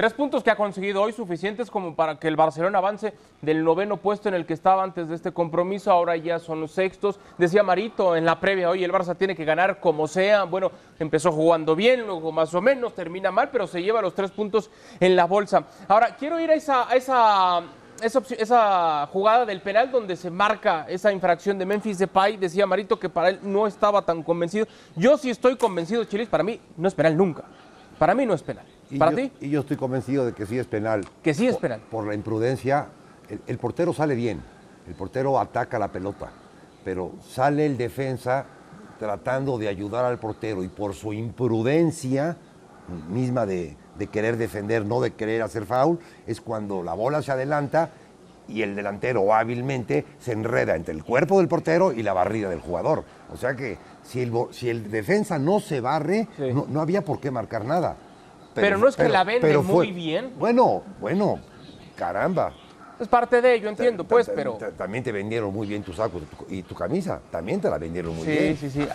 Tres 0.00 0.14
puntos 0.14 0.42
que 0.42 0.50
ha 0.50 0.56
conseguido 0.56 1.02
hoy 1.02 1.12
suficientes 1.12 1.70
como 1.70 1.94
para 1.94 2.18
que 2.18 2.26
el 2.26 2.34
Barcelona 2.34 2.78
avance 2.78 3.12
del 3.42 3.62
noveno 3.62 3.98
puesto 3.98 4.30
en 4.30 4.34
el 4.34 4.46
que 4.46 4.54
estaba 4.54 4.82
antes 4.82 5.10
de 5.10 5.14
este 5.14 5.30
compromiso, 5.30 5.90
ahora 5.90 6.16
ya 6.16 6.38
son 6.38 6.58
los 6.62 6.70
sextos. 6.70 7.20
Decía 7.36 7.62
Marito 7.62 8.16
en 8.16 8.24
la 8.24 8.40
previa, 8.40 8.70
hoy 8.70 8.82
el 8.82 8.92
Barça 8.92 9.14
tiene 9.14 9.36
que 9.36 9.44
ganar 9.44 9.78
como 9.78 10.08
sea. 10.08 10.44
Bueno, 10.44 10.72
empezó 10.98 11.30
jugando 11.32 11.76
bien, 11.76 12.06
luego 12.06 12.32
más 12.32 12.54
o 12.54 12.62
menos, 12.62 12.94
termina 12.94 13.30
mal, 13.30 13.50
pero 13.50 13.66
se 13.66 13.82
lleva 13.82 14.00
los 14.00 14.14
tres 14.14 14.30
puntos 14.30 14.70
en 15.00 15.14
la 15.14 15.26
bolsa. 15.26 15.64
Ahora, 15.86 16.16
quiero 16.16 16.40
ir 16.40 16.50
a 16.50 16.54
esa, 16.54 17.66
jugada 19.12 19.44
del 19.44 19.60
penal 19.60 19.90
donde 19.90 20.16
se 20.16 20.30
marca 20.30 20.86
esa 20.88 21.12
infracción 21.12 21.58
de 21.58 21.66
Memphis 21.66 21.98
Depay, 21.98 22.38
decía 22.38 22.66
Marito 22.66 22.98
que 22.98 23.10
para 23.10 23.28
él 23.28 23.40
no 23.42 23.66
estaba 23.66 24.00
tan 24.00 24.22
convencido. 24.22 24.66
Yo 24.96 25.18
sí 25.18 25.28
estoy 25.28 25.56
convencido, 25.56 26.04
Chilis, 26.04 26.30
para 26.30 26.42
mí 26.42 26.58
no 26.78 26.88
es 26.88 26.94
penal 26.94 27.14
nunca. 27.18 27.44
Para 27.98 28.14
mí 28.14 28.24
no 28.24 28.32
es 28.32 28.42
penal. 28.42 28.64
Y 28.90 28.98
¿Para 28.98 29.12
yo, 29.12 29.16
ti? 29.16 29.32
Y 29.40 29.50
yo 29.50 29.60
estoy 29.60 29.76
convencido 29.76 30.26
de 30.26 30.32
que 30.32 30.46
sí 30.46 30.58
es 30.58 30.66
penal. 30.66 31.06
Que 31.22 31.34
sí 31.34 31.46
es 31.46 31.56
penal. 31.56 31.80
Por, 31.90 32.06
la 32.06 32.14
imprudencia, 32.14 32.88
el, 33.46 33.58
portero 33.58 33.92
sale 33.92 34.14
bien, 34.14 34.42
el 34.88 34.94
portero 34.94 35.38
ataca 35.38 35.78
la 35.78 35.88
pelota, 35.88 36.30
pero 36.84 37.12
sale 37.26 37.66
el 37.66 37.76
defensa 37.76 38.46
tratando 38.98 39.58
de 39.58 39.68
ayudar 39.68 40.04
al 40.04 40.18
portero 40.18 40.62
y 40.62 40.68
por 40.68 40.94
su 40.94 41.12
imprudencia 41.12 42.36
misma 43.08 43.46
de, 43.46 43.76
de 43.96 44.06
querer 44.08 44.36
defender, 44.36 44.84
no 44.84 45.00
de 45.00 45.12
querer 45.12 45.42
hacer 45.42 45.64
foul, 45.64 45.98
es 46.26 46.40
cuando 46.40 46.82
la 46.82 46.94
bola 46.94 47.22
se 47.22 47.32
adelanta 47.32 47.90
y 48.50 48.62
el 48.62 48.74
delantero 48.74 49.32
hábilmente 49.32 50.04
se 50.18 50.32
enreda 50.32 50.74
entre 50.74 50.94
el 50.94 51.04
cuerpo 51.04 51.38
del 51.38 51.48
portero 51.48 51.92
y 51.92 52.02
la 52.02 52.12
barrida 52.12 52.48
del 52.50 52.60
jugador. 52.60 53.04
O 53.32 53.36
sea 53.36 53.54
que 53.54 53.78
si 54.02 54.20
el, 54.20 54.32
si 54.50 54.68
el 54.68 54.90
defensa 54.90 55.38
no 55.38 55.60
se 55.60 55.80
barre, 55.80 56.28
no, 56.68 56.80
había 56.80 57.04
por 57.04 57.20
qué 57.20 57.30
marcar 57.30 57.64
nada. 57.64 57.96
Pero, 58.60 58.78
no 58.78 58.88
es 58.88 58.96
que 58.96 59.08
la 59.08 59.24
vende 59.24 59.56
muy 59.58 59.92
bien. 59.92 60.32
Bueno, 60.38 60.82
bueno, 61.00 61.38
caramba. 61.96 62.52
Es 63.00 63.08
parte 63.08 63.40
de 63.40 63.54
ello, 63.54 63.70
entiendo, 63.70 64.04
pues, 64.04 64.30
pero... 64.34 64.58
También 64.76 65.02
te 65.02 65.10
vendieron 65.10 65.50
muy 65.54 65.66
bien 65.66 65.82
tu 65.82 65.90
saco 65.94 66.20
y 66.50 66.62
tu 66.62 66.74
camisa. 66.74 67.18
También 67.30 67.58
te 67.58 67.70
la 67.70 67.78
vendieron 67.78 68.14
muy 68.14 68.26
bien. 68.26 68.58
Sí, 68.58 68.68
sí, 68.68 68.82
sí. 68.82 68.88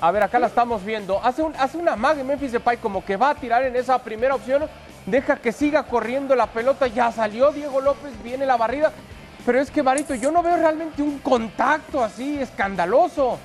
A, 0.00 0.10
ver, 0.10 0.22
acá 0.22 0.38
la 0.38 0.46
estamos 0.46 0.82
viendo. 0.82 1.22
Hace, 1.22 1.42
un, 1.42 1.54
hace 1.56 1.76
una 1.76 1.94
mag 1.94 2.18
en 2.18 2.26
Memphis 2.26 2.52
Depay 2.52 2.78
como 2.78 3.04
que 3.04 3.18
va 3.18 3.30
a 3.30 3.34
tirar 3.34 3.62
en 3.64 3.76
esa 3.76 3.98
primera 3.98 4.34
opción. 4.34 4.62
Deja 5.04 5.36
que 5.36 5.52
siga 5.52 5.82
corriendo 5.82 6.34
la 6.34 6.46
pelota. 6.46 6.86
Ya 6.86 7.12
salió 7.12 7.52
Diego 7.52 7.82
López, 7.82 8.12
viene 8.22 8.46
la 8.46 8.56
barrida. 8.56 8.90
Pero 9.44 9.60
es 9.60 9.70
que, 9.70 9.82
Marito, 9.82 10.14
yo 10.14 10.32
no 10.32 10.42
veo 10.42 10.56
realmente 10.56 11.02
un 11.02 11.18
contacto 11.18 12.02
así 12.02 12.38
escandaloso. 12.40 13.38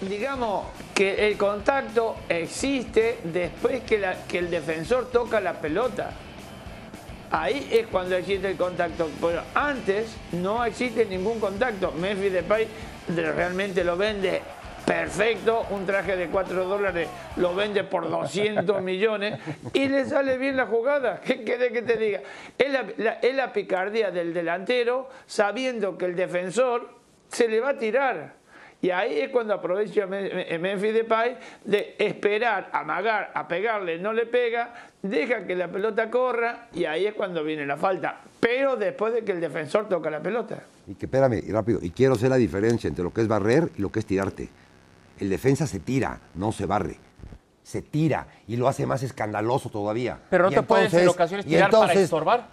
digamos 0.00 0.64
que 0.96 1.28
el 1.28 1.36
contacto 1.36 2.16
existe 2.26 3.18
después 3.22 3.82
que, 3.82 4.02
que, 4.26 4.38
el 4.38 4.50
defensor 4.50 5.10
toca 5.10 5.42
la 5.42 5.52
pelota. 5.52 6.10
Ahí 7.30 7.68
es 7.70 7.86
cuando 7.88 8.16
existe 8.16 8.52
el 8.52 8.56
contacto. 8.56 9.10
Pero 9.20 9.42
antes 9.54 10.16
no 10.32 10.64
existe 10.64 11.04
ningún 11.04 11.38
contacto. 11.38 11.92
Memphis 11.92 12.32
Depay 12.32 12.66
realmente 13.14 13.84
lo 13.84 13.98
vende 13.98 14.40
perfecto. 14.86 15.66
Un 15.68 15.84
traje 15.84 16.16
de 16.16 16.28
4 16.28 16.64
dólares 16.64 17.08
lo 17.36 17.54
vende 17.54 17.84
por 17.84 18.08
200 18.08 18.80
millones 18.82 19.38
y 19.74 19.88
le 19.88 20.06
sale 20.06 20.38
bien 20.38 20.56
la 20.56 20.64
jugada. 20.64 21.20
¿Qué 21.20 21.44
quiere 21.44 21.72
que 21.72 21.82
te 21.82 21.98
diga? 21.98 22.22
Es 22.56 22.72
la, 22.72 23.18
es 23.20 23.34
la 23.34 23.52
picardía 23.52 24.10
del 24.10 24.32
delantero 24.32 25.10
sabiendo 25.26 25.98
que 25.98 26.06
el 26.06 26.16
defensor 26.16 26.88
se 27.28 27.48
le 27.48 27.60
va 27.60 27.70
a 27.70 27.76
tirar 27.76 28.45
Y 28.82 28.90
ahí 28.90 29.20
es 29.20 29.30
cuando 29.30 29.54
aprovecha 29.54 30.06
Memphis 30.06 30.94
Depay 30.94 31.38
de 31.64 31.96
esperar, 31.98 32.68
amagar, 32.72 33.32
a 33.34 33.48
pegarle, 33.48 33.98
no 33.98 34.12
le 34.12 34.26
pega, 34.26 34.74
deja 35.02 35.46
que 35.46 35.56
la 35.56 35.68
pelota 35.68 36.10
corra 36.10 36.68
y 36.72 36.84
ahí 36.84 37.06
es 37.06 37.14
cuando 37.14 37.42
viene 37.42 37.66
la 37.66 37.76
falta. 37.76 38.20
Pero 38.38 38.76
después 38.76 39.14
de 39.14 39.24
que 39.24 39.32
el 39.32 39.40
defensor 39.40 39.88
toca 39.88 40.10
la 40.10 40.20
pelota. 40.20 40.62
Y 40.86 40.94
que 40.94 41.06
espérame, 41.06 41.42
rápido, 41.50 41.78
y 41.82 41.90
quiero 41.90 42.14
hacer 42.14 42.30
la 42.30 42.36
diferencia 42.36 42.86
entre 42.88 43.02
lo 43.02 43.12
que 43.12 43.22
es 43.22 43.28
barrer 43.28 43.70
y 43.76 43.80
lo 43.80 43.90
que 43.90 44.00
es 44.00 44.06
tirarte. 44.06 44.48
El 45.18 45.30
defensa 45.30 45.66
se 45.66 45.80
tira, 45.80 46.20
no 46.34 46.52
se 46.52 46.66
barre 46.66 46.98
se 47.66 47.82
tira 47.82 48.28
y 48.46 48.56
lo 48.56 48.68
hace 48.68 48.86
más 48.86 49.02
escandaloso 49.02 49.70
todavía. 49.70 50.20
Pero 50.30 50.44
no 50.44 50.50
te 50.50 50.62
puedes 50.62 50.94
en 50.94 51.08
ocasiones 51.08 51.44
tirar 51.44 51.68
para 51.68 51.92
estorbar 51.94 52.46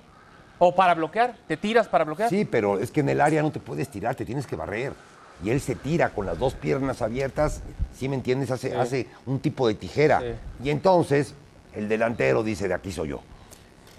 o 0.57 0.73
para 0.73 0.95
bloquear. 0.95 1.35
¿Te 1.47 1.55
tiras 1.55 1.87
para 1.87 2.03
bloquear? 2.03 2.31
Sí, 2.31 2.45
pero 2.45 2.79
es 2.79 2.89
que 2.89 3.01
en 3.01 3.09
el 3.09 3.21
área 3.21 3.43
no 3.43 3.51
te 3.51 3.59
puedes 3.59 3.89
tirar, 3.89 4.15
te 4.15 4.25
tienes 4.25 4.47
que 4.47 4.55
barrer. 4.55 4.91
Y 5.43 5.49
él 5.49 5.59
se 5.59 5.75
tira 5.75 6.09
con 6.09 6.25
las 6.25 6.39
dos 6.39 6.53
piernas 6.53 7.01
abiertas, 7.01 7.61
¿sí 7.93 8.07
me 8.07 8.15
entiendes? 8.15 8.49
Hace, 8.51 8.75
hace 8.75 9.07
un 9.25 9.39
tipo 9.39 9.67
de 9.67 9.75
tijera. 9.75 10.21
Y 10.63 10.69
entonces 10.69 11.35
el 11.73 11.89
delantero 11.89 12.43
dice, 12.43 12.67
de 12.67 12.73
aquí 12.73 12.91
soy 12.91 13.09
yo. 13.09 13.19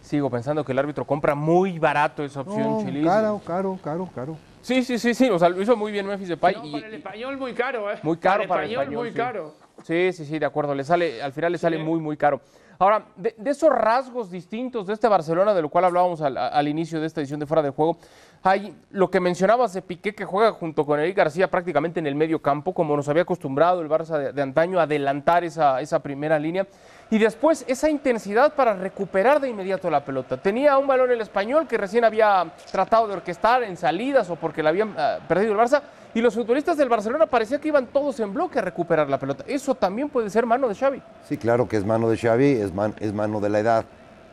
Sigo 0.03 0.31
pensando 0.31 0.65
que 0.65 0.73
el 0.73 0.79
árbitro 0.79 1.07
compra 1.07 1.35
muy 1.35 1.79
barato 1.79 2.25
esa 2.25 2.43
opción, 2.43 2.85
no, 2.85 3.05
Caro, 3.05 3.41
caro, 3.45 3.79
caro, 3.83 4.11
caro. 4.15 4.37
Sí, 4.61 4.83
sí, 4.83 4.99
sí, 4.99 5.15
sí, 5.15 5.29
o 5.29 5.39
sea, 5.39 5.49
lo 5.51 5.61
hizo 5.61 5.77
muy 5.77 5.93
bien 5.93 6.07
Memphis 6.07 6.29
Depay. 6.29 6.55
No, 6.57 6.65
y, 6.65 6.73
para 6.73 6.87
el 6.87 6.95
español 6.95 7.37
muy 7.37 7.53
caro, 7.53 7.93
¿eh? 7.93 7.99
Muy 8.03 8.17
caro 8.17 8.49
para 8.49 8.65
el 8.65 8.71
español, 8.71 8.97
muy 8.97 9.13
caro. 9.13 9.55
Sí, 9.83 10.13
sí, 10.13 10.25
sí, 10.25 10.39
de 10.39 10.47
acuerdo. 10.47 10.75
Le 10.75 10.85
sale, 10.85 11.23
al 11.23 11.33
final 11.33 11.53
le 11.53 11.59
sale 11.59 11.79
muy, 11.79 12.01
muy 12.01 12.17
caro. 12.17 12.41
Ahora, 12.79 13.07
de, 13.17 13.35
esos 13.45 13.71
rasgos 13.71 14.31
distintos 14.31 14.87
de 14.87 14.95
este 14.95 15.09
Barcelona, 15.09 15.55
de 15.55 15.63
lo 15.63 15.69
cual 15.69 15.85
hablábamos 15.85 16.21
al, 16.21 16.69
inicio 16.69 17.01
de 17.01 17.07
esta 17.07 17.21
edición 17.21 17.41
de 17.41 17.47
Fuera 17.47 17.63
de 17.63 17.71
Juego, 17.71 17.99
hay 18.47 18.77
lo 18.91 19.11
que 19.11 19.21
mencionabas 19.21 19.73
de 19.73 19.81
Piqué, 19.81 20.15
que 20.15 20.27
juega 20.27 20.53
junto 20.53 20.85
con 20.85 21.01
Eric 21.01 21.17
García 21.17 21.51
prácticamente 21.51 21.99
en 21.99 22.07
el 22.07 22.15
medio 22.15 22.43
campo, 22.43 22.75
como 22.75 22.95
nos 22.95 23.09
había 23.09 23.23
acostumbrado 23.23 23.81
el 23.81 23.89
Barça 23.89 24.33
de, 24.33 24.43
antaño 24.43 24.79
a 24.79 24.83
adelantar 24.83 25.45
esa, 25.45 25.99
primera 26.03 26.39
línea. 26.39 26.67
Y 27.11 27.19
después 27.19 27.65
esa 27.69 27.89
intensidad 27.89 28.55
para 28.55 28.75
recuperar 28.75 29.41
de 29.41 29.49
inmediato 29.49 29.89
la 29.89 30.05
pelota. 30.05 30.37
Tenía 30.37 30.77
un 30.77 30.87
balón 30.87 31.11
el 31.11 31.23
español 31.23 31.67
que 31.67 31.79
recién 31.79 32.05
había 32.05 32.53
tratado 32.71 33.09
de 33.09 33.15
orquestar 33.15 33.63
en 33.63 33.79
salidas 33.79 34.29
o 34.29 34.37
porque 34.37 34.63
la 34.63 34.69
habían 34.69 34.95
ah, 34.99 35.21
perdido 35.27 35.53
el 35.53 35.59
Barça 35.59 35.81
y 36.13 36.21
los 36.21 36.35
futbolistas 36.35 36.77
del 36.77 36.91
Barcelona 36.91 37.25
parecía 37.25 37.59
que 37.59 37.69
iban 37.69 37.87
todos 37.87 38.21
en 38.21 38.35
bloque 38.35 38.59
a 38.59 38.63
recuperar 38.63 39.09
la 39.09 39.19
pelota. 39.19 39.45
Eso 39.49 39.75
también 39.75 40.11
puede 40.11 40.29
ser 40.29 40.45
mano 40.45 40.69
de 40.69 40.75
Xavi. 40.75 41.01
Sí, 41.27 41.39
claro 41.39 41.67
que 41.67 41.79
es 41.79 41.85
mano 41.87 42.11
de 42.11 42.19
Xavi, 42.19 42.51
es, 42.53 42.73
es 43.01 43.13
mano 43.15 43.41
de 43.41 43.49
la 43.49 43.59
edad. 43.59 43.85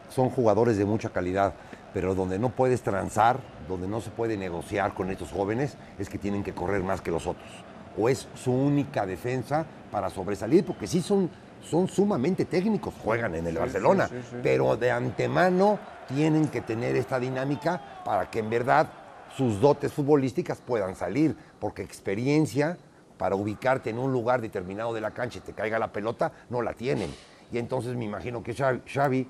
Son 0.09 0.29
jugadores 0.29 0.77
de 0.77 0.83
mucha 0.83 1.09
calidad, 1.09 1.53
pero 1.93 2.13
donde 2.13 2.37
no 2.37 2.49
puedes 2.49 2.81
transar, 2.81 3.37
donde 3.71 3.87
no 3.87 4.01
se 4.01 4.11
puede 4.11 4.37
negociar 4.37 4.93
con 4.93 5.09
estos 5.09 5.31
jóvenes, 5.31 5.77
es 5.97 6.09
que 6.09 6.17
tienen 6.17 6.43
que 6.43 6.53
correr 6.53 6.83
más 6.83 7.01
que 7.01 7.11
los 7.11 7.25
otros. 7.25 7.49
O 7.97 8.07
es 8.07 8.27
su 8.35 8.51
única 8.51 9.05
defensa 9.05 9.65
para 9.91 10.09
sobresalir, 10.09 10.65
porque 10.65 10.87
sí 10.87 11.01
son, 11.01 11.29
son 11.61 11.87
sumamente 11.87 12.45
técnicos, 12.45 12.93
juegan 13.03 13.35
en 13.35 13.47
el 13.47 13.57
Barcelona, 13.57 14.09
pero 14.43 14.77
de 14.77 14.91
antemano 14.91 15.79
tienen 16.07 16.47
que 16.47 16.61
tener 16.61 16.95
esta 16.95 17.19
dinámica 17.19 18.01
para 18.05 18.29
que 18.29 18.39
en 18.39 18.49
verdad 18.49 18.87
sus 19.35 19.59
dotes 19.59 19.93
futbolísticas 19.93 20.61
puedan 20.61 20.95
salir, 20.95 21.35
porque 21.59 21.81
experiencia 21.81 22.77
para 23.17 23.35
ubicarte 23.35 23.89
en 23.89 23.99
un 23.99 24.11
lugar 24.11 24.41
determinado 24.41 24.93
de 24.93 25.01
la 25.01 25.11
cancha 25.11 25.39
y 25.39 25.41
te 25.41 25.53
caiga 25.53 25.77
la 25.77 25.91
pelota, 25.91 26.31
no 26.49 26.61
la 26.61 26.73
tienen. 26.73 27.13
Y 27.51 27.57
entonces 27.57 27.95
me 27.95 28.05
imagino 28.05 28.41
que 28.41 28.53
Xavi 28.53 29.27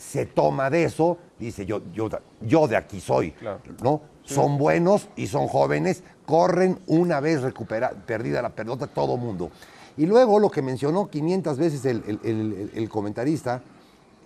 se 0.00 0.24
toma 0.26 0.70
de 0.70 0.84
eso, 0.84 1.18
dice 1.38 1.66
yo, 1.66 1.82
yo, 1.92 2.08
yo 2.40 2.66
de 2.66 2.76
aquí 2.76 3.00
soy, 3.00 3.34
¿no? 3.82 4.00
Son 4.24 4.56
buenos 4.58 5.08
y 5.16 5.26
son 5.26 5.46
jóvenes, 5.46 6.02
corren 6.24 6.78
una 6.86 7.20
vez 7.20 7.42
recupera, 7.42 7.90
perdida 7.90 8.40
la 8.40 8.50
pelota 8.50 8.86
todo 8.86 9.16
mundo. 9.16 9.50
Y 9.96 10.06
luego 10.06 10.38
lo 10.38 10.50
que 10.50 10.62
mencionó 10.62 11.10
500 11.10 11.58
veces 11.58 11.84
el 11.84 12.88
comentarista, 12.88 13.60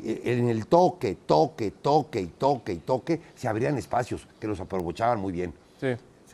en 0.02 0.48
el 0.48 0.66
toque, 0.66 1.16
toque, 1.26 1.70
toque 1.70 2.20
y 2.20 2.26
toque 2.26 2.72
y 2.72 2.78
toque, 2.78 3.20
se 3.34 3.48
abrían 3.48 3.76
espacios 3.78 4.28
que 4.38 4.46
los 4.46 4.60
aprovechaban 4.60 5.20
muy 5.20 5.32
bien. 5.32 5.52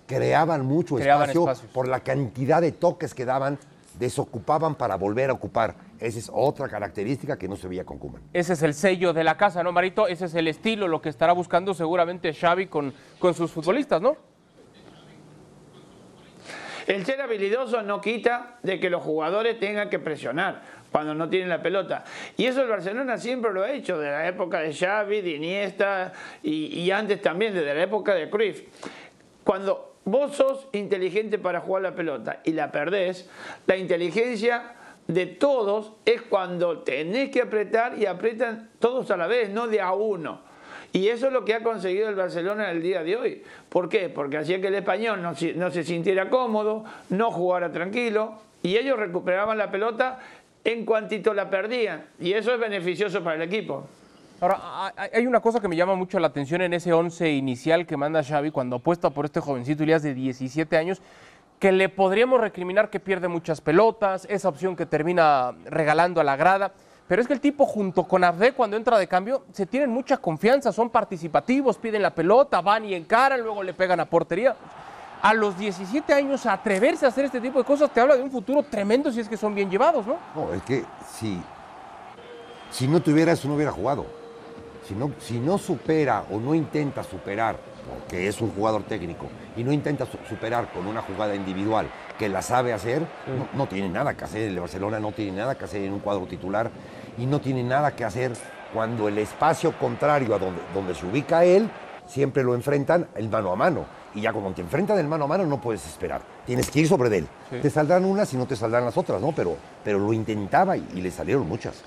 Creaban 0.06 0.66
mucho 0.66 0.98
espacio 0.98 1.46
por 1.72 1.86
la 1.88 2.00
cantidad 2.00 2.60
de 2.60 2.72
toques 2.72 3.14
que 3.14 3.24
daban, 3.24 3.58
desocupaban 4.00 4.74
para 4.74 4.96
volver 4.96 5.30
a 5.30 5.34
ocupar. 5.34 5.76
Esa 6.00 6.18
es 6.18 6.30
otra 6.32 6.68
característica 6.68 7.38
que 7.38 7.46
no 7.46 7.54
se 7.54 7.68
veía 7.68 7.84
con 7.84 7.98
Kuman. 7.98 8.22
Ese 8.32 8.54
es 8.54 8.62
el 8.62 8.74
sello 8.74 9.12
de 9.12 9.22
la 9.22 9.36
casa, 9.36 9.62
¿no, 9.62 9.70
Marito? 9.70 10.08
Ese 10.08 10.24
es 10.24 10.34
el 10.34 10.48
estilo, 10.48 10.88
lo 10.88 11.00
que 11.00 11.10
estará 11.10 11.34
buscando 11.34 11.74
seguramente 11.74 12.32
Xavi 12.32 12.66
con, 12.66 12.92
con 13.18 13.34
sus 13.34 13.50
futbolistas, 13.52 14.00
¿no? 14.00 14.16
El 16.86 17.04
ser 17.06 17.20
habilidoso 17.20 17.82
no 17.82 18.00
quita 18.00 18.58
de 18.64 18.80
que 18.80 18.90
los 18.90 19.02
jugadores 19.02 19.60
tengan 19.60 19.88
que 19.88 20.00
presionar 20.00 20.62
cuando 20.90 21.14
no 21.14 21.28
tienen 21.28 21.48
la 21.48 21.62
pelota. 21.62 22.04
Y 22.36 22.46
eso 22.46 22.62
el 22.62 22.68
Barcelona 22.68 23.18
siempre 23.18 23.52
lo 23.52 23.62
ha 23.62 23.70
hecho, 23.70 23.98
desde 23.98 24.10
la 24.10 24.26
época 24.26 24.60
de 24.60 24.74
Xavi, 24.74 25.20
de 25.20 25.30
Iniesta 25.30 26.12
y, 26.42 26.90
antes 26.90 27.20
también, 27.20 27.54
desde 27.54 27.74
la 27.74 27.82
época 27.82 28.14
de 28.14 28.28
Cruyff. 28.28 28.62
Cuando 29.44 29.89
vos 30.10 30.36
sos 30.36 30.68
inteligente 30.72 31.38
para 31.38 31.60
jugar 31.60 31.82
la 31.82 31.94
pelota 31.94 32.40
y 32.44 32.52
la 32.52 32.72
perdés, 32.72 33.28
la 33.66 33.76
inteligencia 33.76 34.74
de 35.06 35.26
todos 35.26 35.92
es 36.04 36.22
cuando 36.22 36.80
tenés 36.80 37.30
que 37.30 37.42
apretar 37.42 37.98
y 37.98 38.06
apretan 38.06 38.70
todos 38.78 39.10
a 39.10 39.16
la 39.16 39.26
vez, 39.26 39.50
no 39.50 39.66
de 39.66 39.80
a 39.80 39.92
uno. 39.92 40.40
Y 40.92 41.08
eso 41.08 41.28
es 41.28 41.32
lo 41.32 41.44
que 41.44 41.54
ha 41.54 41.62
conseguido 41.62 42.08
el 42.08 42.16
Barcelona 42.16 42.70
el 42.70 42.82
día 42.82 43.02
de 43.02 43.16
hoy. 43.16 43.42
¿Por 43.68 43.88
qué? 43.88 44.08
Porque 44.08 44.38
hacía 44.38 44.60
que 44.60 44.66
el 44.66 44.74
español 44.74 45.22
no, 45.22 45.34
no 45.54 45.70
se 45.70 45.84
sintiera 45.84 46.28
cómodo, 46.28 46.84
no 47.10 47.30
jugara 47.30 47.70
tranquilo, 47.70 48.40
y 48.62 48.76
ellos 48.76 48.98
recuperaban 48.98 49.56
la 49.56 49.70
pelota 49.70 50.18
en 50.64 50.84
cuantito 50.84 51.32
la 51.32 51.48
perdían. 51.48 52.06
Y 52.18 52.32
eso 52.32 52.52
es 52.52 52.60
beneficioso 52.60 53.22
para 53.22 53.36
el 53.36 53.42
equipo. 53.42 53.86
Ahora, 54.40 54.94
hay 55.12 55.26
una 55.26 55.40
cosa 55.40 55.60
que 55.60 55.68
me 55.68 55.76
llama 55.76 55.94
mucho 55.94 56.18
la 56.18 56.28
atención 56.28 56.62
en 56.62 56.72
ese 56.72 56.94
11 56.94 57.30
inicial 57.30 57.86
que 57.86 57.98
manda 57.98 58.24
Xavi 58.24 58.50
cuando 58.50 58.76
apuesta 58.76 59.10
por 59.10 59.26
este 59.26 59.38
jovencito 59.38 59.82
Elías 59.82 60.02
de 60.02 60.14
17 60.14 60.78
años, 60.78 61.02
que 61.58 61.72
le 61.72 61.90
podríamos 61.90 62.40
recriminar 62.40 62.88
que 62.88 63.00
pierde 63.00 63.28
muchas 63.28 63.60
pelotas, 63.60 64.26
esa 64.30 64.48
opción 64.48 64.76
que 64.76 64.86
termina 64.86 65.52
regalando 65.66 66.22
a 66.22 66.24
la 66.24 66.36
grada. 66.36 66.72
Pero 67.06 67.20
es 67.20 67.28
que 67.28 67.34
el 67.34 67.40
tipo 67.40 67.66
junto 67.66 68.04
con 68.04 68.24
Abde 68.24 68.52
cuando 68.52 68.78
entra 68.78 68.98
de 68.98 69.06
cambio 69.06 69.44
se 69.52 69.66
tienen 69.66 69.90
mucha 69.90 70.16
confianza, 70.16 70.72
son 70.72 70.88
participativos, 70.88 71.76
piden 71.76 72.00
la 72.00 72.14
pelota, 72.14 72.62
van 72.62 72.86
y 72.86 72.94
encaran, 72.94 73.42
luego 73.42 73.62
le 73.62 73.74
pegan 73.74 74.00
a 74.00 74.06
portería. 74.06 74.56
A 75.20 75.34
los 75.34 75.58
17 75.58 76.14
años 76.14 76.46
atreverse 76.46 77.04
a 77.04 77.10
hacer 77.10 77.26
este 77.26 77.42
tipo 77.42 77.58
de 77.58 77.64
cosas 77.64 77.90
te 77.90 78.00
habla 78.00 78.16
de 78.16 78.22
un 78.22 78.30
futuro 78.30 78.62
tremendo 78.62 79.12
si 79.12 79.20
es 79.20 79.28
que 79.28 79.36
son 79.36 79.54
bien 79.54 79.70
llevados, 79.70 80.06
¿no? 80.06 80.16
No, 80.34 80.54
es 80.54 80.62
que 80.62 80.82
si, 81.12 81.38
si 82.70 82.88
no 82.88 83.00
tuviera 83.00 83.32
eso 83.32 83.46
no 83.46 83.56
hubiera 83.56 83.70
jugado. 83.70 84.19
Si 84.90 84.96
no, 84.96 85.12
si 85.20 85.38
no 85.38 85.56
supera 85.56 86.24
o 86.32 86.40
no 86.40 86.52
intenta 86.52 87.04
superar, 87.04 87.56
porque 87.88 88.26
es 88.26 88.40
un 88.40 88.50
jugador 88.50 88.82
técnico, 88.82 89.28
y 89.56 89.62
no 89.62 89.70
intenta 89.70 90.04
superar 90.28 90.72
con 90.72 90.84
una 90.84 91.00
jugada 91.00 91.36
individual 91.36 91.86
que 92.18 92.28
la 92.28 92.42
sabe 92.42 92.72
hacer, 92.72 93.06
no, 93.54 93.68
tiene 93.68 93.88
nada 93.88 94.14
que 94.14 94.24
hacer. 94.24 94.48
El 94.48 94.58
Barcelona 94.58 94.98
no 94.98 95.12
tiene 95.12 95.30
nada 95.30 95.54
que 95.54 95.64
hacer 95.64 95.82
en 95.82 95.92
un 95.92 96.00
cuadro 96.00 96.26
titular 96.26 96.72
y 97.16 97.26
no 97.26 97.40
tiene 97.40 97.62
nada 97.62 97.94
que 97.94 98.04
hacer 98.04 98.32
cuando 98.74 99.06
el 99.06 99.18
espacio 99.18 99.78
contrario 99.78 100.34
a 100.34 100.40
donde, 100.40 100.60
donde 100.74 100.92
se 100.96 101.06
ubica 101.06 101.44
él, 101.44 101.70
siempre 102.08 102.42
lo 102.42 102.56
enfrentan 102.56 103.06
el 103.14 103.28
mano 103.28 103.52
a 103.52 103.56
mano. 103.56 103.86
Y 104.12 104.22
ya 104.22 104.32
cuando 104.32 104.50
te 104.50 104.62
enfrentan 104.62 104.98
el 104.98 105.06
mano 105.06 105.26
a 105.26 105.28
mano 105.28 105.46
no 105.46 105.60
puedes 105.60 105.86
esperar. 105.86 106.22
Tienes 106.44 106.68
que 106.68 106.80
ir 106.80 106.88
sobre 106.88 107.16
él. 107.16 107.28
Te 107.62 107.70
saldrán 107.70 108.04
unas 108.04 108.34
y 108.34 108.36
no 108.36 108.46
te 108.46 108.56
saldrán 108.56 108.84
las 108.84 108.96
otras, 108.96 109.20
¿no? 109.20 109.30
Pero, 109.30 109.56
pero 109.84 110.00
lo 110.00 110.12
intentaba 110.12 110.76
y, 110.76 110.82
le 111.00 111.12
salieron 111.12 111.46
muchas. 111.46 111.84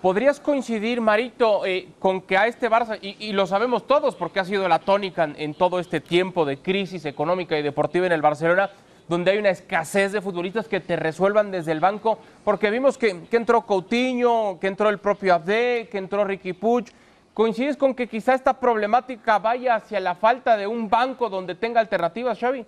¿Podrías 0.00 0.40
coincidir, 0.40 1.02
Marito, 1.02 1.66
eh, 1.66 1.88
con 1.98 2.22
que 2.22 2.38
a 2.38 2.46
este 2.46 2.70
Barça, 2.70 2.98
y, 3.02 3.32
lo 3.34 3.46
sabemos 3.46 3.86
todos 3.86 4.16
porque 4.16 4.40
ha 4.40 4.46
sido 4.46 4.66
la 4.66 4.78
tónica 4.78 5.28
en, 5.36 5.52
todo 5.52 5.78
este 5.78 6.00
tiempo 6.00 6.46
de 6.46 6.56
crisis 6.56 7.04
económica 7.04 7.58
y 7.58 7.62
deportiva 7.62 8.06
en 8.06 8.12
el 8.12 8.22
Barcelona, 8.22 8.70
donde 9.08 9.32
hay 9.32 9.36
una 9.36 9.50
escasez 9.50 10.12
de 10.12 10.22
futbolistas 10.22 10.68
que 10.68 10.80
te 10.80 10.96
resuelvan 10.96 11.50
desde 11.50 11.72
el 11.72 11.80
banco, 11.80 12.18
porque 12.44 12.70
vimos 12.70 12.96
que, 12.96 13.14
entró 13.30 13.66
Coutinho, 13.66 14.56
que 14.58 14.68
entró 14.68 14.88
el 14.88 15.00
propio 15.00 15.34
Abde, 15.34 15.90
que 15.92 15.98
entró 15.98 16.24
Ricky 16.24 16.54
Puig. 16.54 16.86
¿Coincides 17.34 17.76
con 17.76 17.94
que 17.94 18.06
quizá 18.06 18.32
esta 18.32 18.58
problemática 18.58 19.38
vaya 19.38 19.74
hacia 19.74 20.00
la 20.00 20.14
falta 20.14 20.56
de 20.56 20.66
un 20.66 20.88
banco 20.88 21.28
donde 21.28 21.54
tenga 21.54 21.78
alternativas, 21.78 22.38
Xavi? 22.38 22.64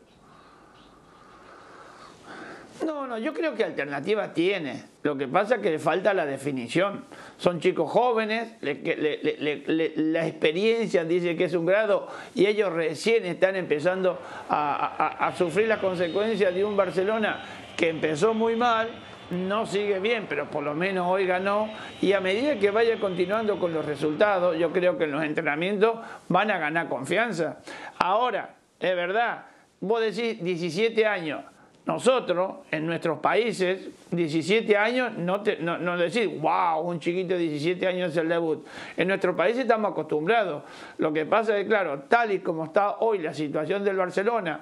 No, 2.85 3.07
no, 3.07 3.19
yo 3.19 3.33
creo 3.33 3.55
que 3.55 3.65
alternativa 3.65 4.33
tiene. 4.33 4.83
Lo 5.03 5.17
que 5.17 5.29
pasa 5.29 5.57
es 5.57 5.61
que 5.61 5.71
le 5.71 5.79
falta 5.79 6.15
la 6.15 6.27
definición. 6.27 7.05
Son 7.37 7.61
chicos 7.61 7.91
jóvenes, 7.91 8.55
la 8.61 10.27
experiencia 10.27 11.05
dice 11.05 11.37
que 11.37 11.45
es 11.45 11.55
un 11.55 11.67
grado 11.67 12.09
y 12.35 12.47
ellos 12.47 12.73
recién 12.73 13.25
están 13.27 13.57
empezando 13.57 14.19
a, 14.49 15.33
sufrir 15.37 15.69
las 15.69 15.79
consecuencias 15.79 16.55
de 16.55 16.65
un 16.65 16.77
Barcelona 16.77 17.43
que 17.77 17.89
empezó 17.89 18.35
muy 18.35 18.57
mal 18.57 18.89
no 19.31 19.65
sigue 19.65 19.99
bien, 19.99 20.27
pero 20.29 20.51
por 20.51 20.63
lo 20.63 20.75
menos 20.75 21.07
hoy 21.09 21.25
ganó. 21.25 21.71
Y 22.03 22.13
a 22.13 22.21
medida 22.21 22.59
que 22.59 22.71
vaya 22.71 23.01
continuando 23.01 23.59
con 23.59 23.73
los 23.73 23.85
resultados, 23.85 24.59
yo 24.59 24.71
creo 24.73 24.99
que 24.99 25.05
en 25.05 25.13
los 25.13 25.25
entrenamientos 25.25 25.97
van 26.29 26.51
a 26.51 26.59
ganar 26.59 26.89
confianza. 26.91 27.61
Ahora, 27.99 28.57
es 28.79 28.95
verdad, 28.95 29.47
vos 29.81 30.03
decís 30.03 30.43
17 30.45 31.07
años, 31.07 31.43
nosotros, 31.85 32.59
en 32.71 32.87
nuestros 32.87 33.19
países, 33.19 33.89
17 34.13 34.77
años, 34.77 35.13
no, 35.19 35.41
te, 35.43 35.57
no, 35.57 35.97
decir, 35.99 36.29
wow, 36.41 36.81
un 36.81 37.01
chiquito 37.01 37.35
de 37.35 37.41
17 37.41 37.87
años 37.89 38.13
es 38.13 38.17
el 38.19 38.29
debut. 38.29 38.65
En 38.97 39.09
nuestros 39.09 39.35
países 39.35 39.63
estamos 39.63 39.91
acostumbrados. 39.91 40.63
Lo 40.99 41.13
que 41.13 41.27
pasa 41.27 41.59
es 41.59 41.67
claro, 41.67 42.05
tal 42.09 42.31
y 42.31 42.39
como 42.39 42.67
está 42.67 42.99
hoy 43.01 43.19
la 43.19 43.35
situación 43.35 43.83
del 43.83 43.97
Barcelona, 43.97 44.61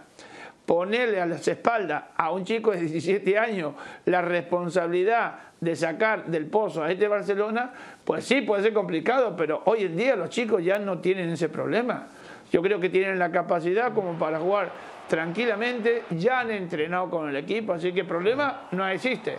ponerle 0.64 1.20
a 1.20 1.26
las 1.26 1.46
espaldas 1.46 2.04
a 2.16 2.30
un 2.30 2.44
chico 2.44 2.70
de 2.70 2.80
17 2.80 3.36
años 3.38 3.74
la 4.06 4.22
responsabilidad 4.22 5.34
de 5.60 5.76
sacar 5.76 6.24
del 6.24 6.46
pozo 6.46 6.82
a 6.82 6.90
este 6.90 7.06
Barcelona, 7.06 7.72
pues 8.02 8.24
sí, 8.24 8.40
puede 8.40 8.62
ser 8.62 8.72
complicado, 8.72 9.36
pero 9.36 9.60
hoy 9.66 9.82
en 9.82 9.94
día 9.94 10.16
los 10.16 10.30
chicos 10.30 10.64
ya 10.64 10.78
no 10.78 11.00
tienen 11.00 11.28
ese 11.28 11.50
problema. 11.50 12.06
Yo 12.50 12.62
creo 12.62 12.80
que 12.80 12.88
tienen 12.88 13.18
la 13.18 13.30
capacidad 13.30 13.92
como 13.92 14.14
para 14.14 14.38
jugar 14.40 14.70
tranquilamente, 15.10 16.04
ya 16.10 16.40
han 16.40 16.52
entrenado 16.52 17.10
con 17.10 17.28
el 17.28 17.36
equipo, 17.36 17.72
así 17.74 17.92
que 17.92 18.04
problema 18.04 18.68
no 18.70 18.86
existe. 18.88 19.36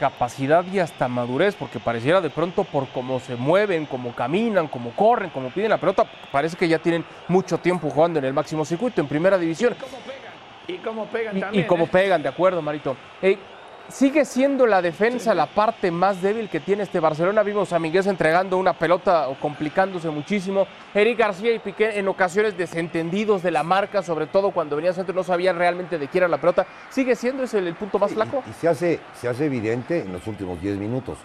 Capacidad 0.00 0.64
y 0.72 0.80
hasta 0.80 1.06
madurez, 1.06 1.54
porque 1.54 1.78
pareciera 1.78 2.20
de 2.20 2.30
pronto 2.30 2.64
por 2.64 2.88
cómo 2.88 3.20
se 3.20 3.36
mueven, 3.36 3.86
cómo 3.86 4.12
caminan, 4.14 4.66
cómo 4.66 4.90
corren, 4.96 5.30
cómo 5.30 5.50
piden 5.50 5.68
la 5.70 5.78
pelota, 5.78 6.04
parece 6.32 6.56
que 6.56 6.66
ya 6.66 6.78
tienen 6.78 7.04
mucho 7.28 7.58
tiempo 7.58 7.88
jugando 7.90 8.18
en 8.18 8.24
el 8.24 8.32
máximo 8.32 8.64
circuito, 8.64 9.00
en 9.00 9.06
primera 9.06 9.38
división. 9.38 9.76
¿Cómo 9.78 9.98
pegan? 9.98 10.32
Y 10.66 10.78
cómo 10.78 11.06
pegan 11.06 11.36
Y, 11.36 11.40
también. 11.40 11.64
y 11.64 11.66
cómo 11.68 11.84
¿eh? 11.84 11.88
pegan, 11.92 12.22
de 12.22 12.28
acuerdo, 12.30 12.60
Marito. 12.62 12.96
Eh, 13.22 13.38
sigue 13.88 14.24
siendo 14.24 14.66
la 14.66 14.82
defensa 14.82 15.34
la 15.34 15.46
parte 15.46 15.90
más 15.90 16.22
débil 16.22 16.48
que 16.48 16.60
tiene 16.60 16.82
este 16.82 17.00
Barcelona. 17.00 17.42
Vimos 17.42 17.72
a 17.72 17.78
Miguel 17.78 18.06
entregando 18.06 18.58
una 18.58 18.78
pelota 18.78 19.28
o 19.28 19.38
complicándose 19.38 20.10
muchísimo. 20.10 20.66
Eric 20.94 21.18
García 21.18 21.52
y 21.52 21.58
Piqué 21.58 21.98
en 21.98 22.08
ocasiones 22.08 22.56
desentendidos 22.56 23.42
de 23.42 23.50
la 23.50 23.62
marca, 23.62 24.02
sobre 24.02 24.26
todo 24.26 24.50
cuando 24.50 24.76
venía 24.76 24.92
centro 24.92 25.14
no 25.14 25.22
sabían 25.22 25.56
realmente 25.56 25.98
de 25.98 26.08
quién 26.08 26.24
era 26.24 26.28
la 26.28 26.38
pelota. 26.38 26.66
¿Sigue 26.90 27.16
siendo 27.16 27.44
ese 27.44 27.58
el, 27.58 27.74
punto 27.74 27.98
más 27.98 28.12
flaco? 28.12 28.42
Y, 28.46 28.50
y 28.50 28.52
se, 28.54 28.68
hace, 28.68 29.00
se 29.14 29.28
hace 29.28 29.46
evidente 29.46 30.00
en 30.00 30.12
los 30.12 30.26
últimos 30.26 30.60
10 30.60 30.78
minutos, 30.78 31.18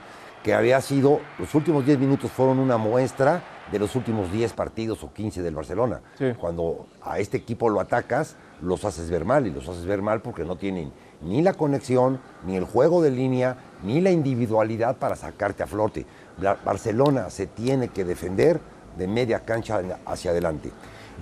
que 0.44 0.54
había 0.54 0.80
sido, 0.82 1.22
los 1.38 1.54
últimos 1.56 1.86
10 1.86 2.00
minutos 2.00 2.32
fueron 2.32 2.60
una 2.60 2.78
muestra 2.78 3.42
de 3.72 3.80
los 3.80 3.96
últimos 3.96 4.32
10 4.32 4.54
partidos 4.54 5.04
o 5.04 5.13
15 5.13 5.42
del 5.42 5.56
Barcelona. 5.56 6.01
Sí. 6.18 6.34
Cuando 6.38 6.88
a 7.04 7.20
este 7.20 7.38
equipo 7.38 7.70
lo 7.70 7.80
atacas, 7.80 8.36
los 8.62 8.84
haces 8.84 9.10
ver 9.10 9.25
mal 9.25 9.48
y 9.48 9.51
los 9.51 9.68
haces 9.68 9.86
ver 9.86 10.01
mal 10.01 10.22
porque 10.22 10.44
no 10.44 10.56
tienen 10.56 10.92
ni 11.21 11.41
la 11.41 11.53
conexión, 11.53 12.19
ni 12.45 12.55
el 12.55 12.63
juego 12.63 13.01
de 13.01 13.11
línea, 13.11 13.57
ni 13.83 14.01
la 14.01 14.11
individualidad 14.11 14.97
para 14.97 15.15
sacarte 15.15 15.63
a 15.63 15.67
flote. 15.67 16.05
La- 16.39 16.55
Barcelona 16.55 17.29
se 17.29 17.47
tiene 17.47 17.89
que 17.89 18.03
defender 18.05 18.59
de 18.97 19.07
media 19.07 19.41
cancha 19.41 19.81
hacia 20.05 20.31
adelante. 20.31 20.71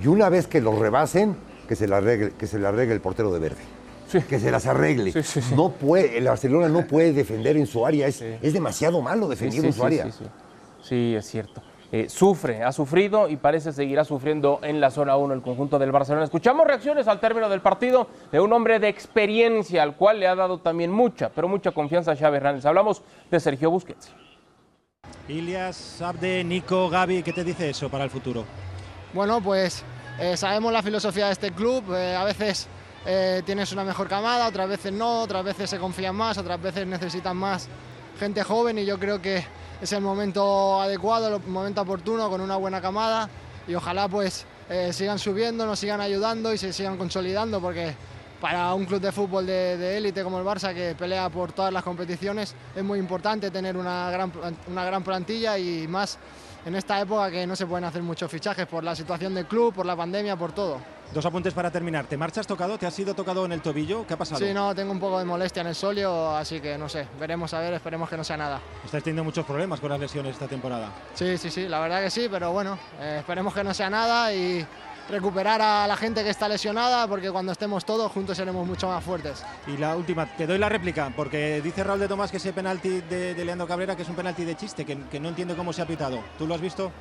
Y 0.03 0.07
una 0.07 0.29
vez 0.29 0.47
que 0.47 0.61
los 0.61 0.77
rebasen, 0.77 1.35
que 1.67 1.75
se 1.75 1.87
la 1.87 1.97
arregle, 1.97 2.31
que 2.37 2.47
se 2.47 2.59
la 2.59 2.69
arregle 2.69 2.93
el 2.95 3.01
portero 3.01 3.31
de 3.33 3.39
verde. 3.39 3.61
Sí. 4.07 4.21
Que 4.21 4.39
se 4.39 4.51
las 4.51 4.65
arregle. 4.67 5.11
Sí, 5.11 5.21
sí, 5.23 5.41
sí. 5.41 5.53
No 5.55 5.69
puede, 5.71 6.17
el 6.17 6.25
Barcelona 6.25 6.69
no 6.69 6.87
puede 6.87 7.11
defender 7.11 7.57
en 7.57 7.67
su 7.67 7.85
área. 7.85 8.07
Es, 8.07 8.21
es 8.21 8.53
demasiado 8.53 9.01
malo 9.01 9.27
defender 9.27 9.65
en 9.65 9.73
su 9.73 9.83
área. 9.83 10.07
Sí, 10.81 11.13
es 11.15 11.25
cierto. 11.25 11.61
Eh, 11.89 12.09
sufre, 12.09 12.63
ha 12.63 12.73
sufrido 12.73 13.29
y 13.29 13.37
parece 13.37 13.71
seguirá 13.71 14.03
sufriendo 14.03 14.59
en 14.61 14.81
la 14.81 14.91
zona 14.91 15.15
1 15.15 15.33
el 15.33 15.41
conjunto 15.41 15.79
del 15.79 15.93
Barcelona. 15.93 16.25
Escuchamos 16.25 16.67
reacciones 16.67 17.07
al 17.07 17.21
término 17.21 17.47
del 17.47 17.61
partido 17.61 18.07
de 18.29 18.41
un 18.41 18.51
hombre 18.51 18.79
de 18.79 18.89
experiencia 18.89 19.83
al 19.83 19.95
cual 19.95 20.19
le 20.19 20.27
ha 20.27 20.35
dado 20.35 20.57
también 20.57 20.91
mucha, 20.91 21.29
pero 21.29 21.47
mucha 21.47 21.71
confianza 21.71 22.11
a 22.11 22.15
Xavi 22.17 22.37
Hernández. 22.37 22.65
Hablamos 22.65 23.01
de 23.31 23.39
Sergio 23.39 23.71
Busquets. 23.71 24.11
Ilias, 25.29 26.01
Abde, 26.01 26.43
Nico, 26.43 26.89
Gaby, 26.89 27.23
¿qué 27.23 27.31
te 27.31 27.45
dice 27.45 27.69
eso 27.69 27.89
para 27.89 28.03
el 28.03 28.09
futuro? 28.09 28.43
Bueno, 29.13 29.41
pues 29.41 29.83
eh, 30.19 30.35
sabemos 30.35 30.73
la 30.73 30.83
filosofía 30.83 31.27
de 31.27 31.33
este 31.33 31.51
club. 31.51 31.83
eh, 31.93 32.15
a 32.15 32.25
veces 32.25 32.67
eh, 33.05 33.41
tienes 33.45 33.71
una 33.71 33.85
mejor 33.85 34.09
camada, 34.09 34.47
otras 34.47 34.67
veces 34.67 34.91
no, 34.91 35.21
otras 35.21 35.43
veces 35.43 35.69
se 35.69 35.79
confían 35.79 36.15
más, 36.15 36.37
otras 36.37 36.61
veces 36.61 36.85
necesitan 36.85 37.37
más 37.37 37.69
gente 38.19 38.43
joven 38.43 38.77
y 38.79 38.85
yo 38.85 38.99
creo 38.99 39.21
que 39.21 39.43
es 39.81 39.91
el 39.91 40.01
momento 40.01 40.81
adecuado, 40.81 41.35
el 41.35 41.47
momento 41.47 41.81
oportuno 41.81 42.29
con 42.29 42.41
una 42.41 42.55
buena 42.55 42.81
camada. 42.81 43.29
Y 43.67 43.75
ojalá 43.75 44.07
pues 44.07 44.45
eh, 44.69 44.91
sigan 44.93 45.19
subiendo, 45.19 45.65
nos 45.65 45.79
sigan 45.79 46.01
ayudando 46.01 46.53
y 46.53 46.57
se 46.57 46.73
sigan 46.73 46.97
consolidando 46.97 47.59
porque 47.59 47.95
para 48.39 48.73
un 48.73 48.85
club 48.85 49.01
de 49.01 49.11
fútbol 49.11 49.45
de 49.45 49.97
élite 49.97 50.23
como 50.23 50.39
el 50.39 50.45
Barça 50.45 50.73
que 50.73 50.95
pelea 50.95 51.29
por 51.29 51.51
todas 51.51 51.73
las 51.73 51.83
competiciones 51.83 52.53
es 52.75 52.83
muy 52.83 52.99
importante 52.99 53.49
tener 53.49 53.75
una 53.75 54.11
gran, 54.11 54.31
una 54.67 54.85
gran 54.85 55.03
plantilla 55.03 55.57
y 55.57 55.87
más 55.87 56.19
en 56.67 56.75
esta 56.75 56.99
época 56.99 57.31
que 57.31 57.47
no 57.47 57.55
se 57.55 57.65
pueden 57.65 57.85
hacer 57.85 58.03
muchos 58.03 58.29
fichajes 58.29 58.67
por 58.67 58.83
la 58.83 58.93
situación 58.93 59.33
del 59.33 59.45
club, 59.45 59.73
por 59.73 59.85
la 59.85 59.95
pandemia, 59.95 60.35
por 60.35 60.51
todo. 60.51 60.81
Dos 61.13 61.25
apuntes 61.25 61.53
para 61.53 61.71
terminar. 61.71 62.07
¿Te 62.07 62.17
marchas 62.17 62.45
tocado? 62.45 62.77
¿Te 62.77 62.85
has 62.85 62.93
sido 62.93 63.13
tocado 63.13 63.45
en 63.45 63.53
el 63.53 63.61
tobillo? 63.61 64.05
¿Qué 64.05 64.15
ha 64.15 64.17
pasado? 64.17 64.45
Sí, 64.45 64.53
no, 64.53 64.75
tengo 64.75 64.91
un 64.91 64.99
poco 64.99 65.17
de 65.17 65.23
molestia 65.23 65.61
en 65.61 65.67
el 65.67 65.75
solio, 65.75 66.35
así 66.35 66.59
que 66.59 66.77
no 66.77 66.89
sé, 66.89 67.07
veremos 67.17 67.53
a 67.53 67.61
ver, 67.61 67.73
esperemos 67.73 68.09
que 68.09 68.17
no 68.17 68.23
sea 68.25 68.35
nada. 68.35 68.59
Estáis 68.83 69.01
teniendo 69.01 69.23
muchos 69.23 69.45
problemas 69.45 69.79
con 69.79 69.89
las 69.89 69.99
lesiones 70.01 70.33
esta 70.33 70.49
temporada. 70.49 70.91
Sí, 71.13 71.37
sí, 71.37 71.49
sí, 71.49 71.69
la 71.69 71.79
verdad 71.79 72.03
que 72.03 72.09
sí, 72.09 72.27
pero 72.29 72.51
bueno, 72.51 72.77
eh, 72.99 73.17
esperemos 73.19 73.53
que 73.53 73.63
no 73.63 73.73
sea 73.73 73.89
nada 73.89 74.33
y 74.33 74.67
recuperar 75.09 75.61
a 75.61 75.87
la 75.87 75.95
gente 75.95 76.23
que 76.23 76.29
está 76.29 76.47
lesionada, 76.47 77.07
porque 77.07 77.31
cuando 77.31 77.51
estemos 77.51 77.85
todos 77.85 78.11
juntos 78.11 78.37
seremos 78.37 78.67
mucho 78.67 78.87
más 78.87 79.03
fuertes. 79.03 79.43
Y 79.67 79.77
la 79.77 79.95
última, 79.95 80.25
te 80.25 80.45
doy 80.45 80.57
la 80.57 80.69
réplica, 80.69 81.11
porque 81.15 81.61
dice 81.61 81.83
Raúl 81.83 81.99
de 81.99 82.07
Tomás 82.07 82.31
que 82.31 82.37
ese 82.37 82.53
penalti 82.53 83.01
de, 83.01 83.33
de 83.33 83.45
Leandro 83.45 83.67
Cabrera 83.67 83.95
que 83.95 84.03
es 84.03 84.09
un 84.09 84.15
penalti 84.15 84.43
de 84.43 84.55
chiste, 84.55 84.85
que, 84.85 84.97
que 85.09 85.19
no 85.19 85.29
entiende 85.29 85.55
cómo 85.55 85.71
se 85.73 85.81
ha 85.81 85.85
pitado. 85.85 86.19
¿Tú 86.37 86.45
lo 86.47 86.55
has 86.55 86.61
visto? 86.61 86.91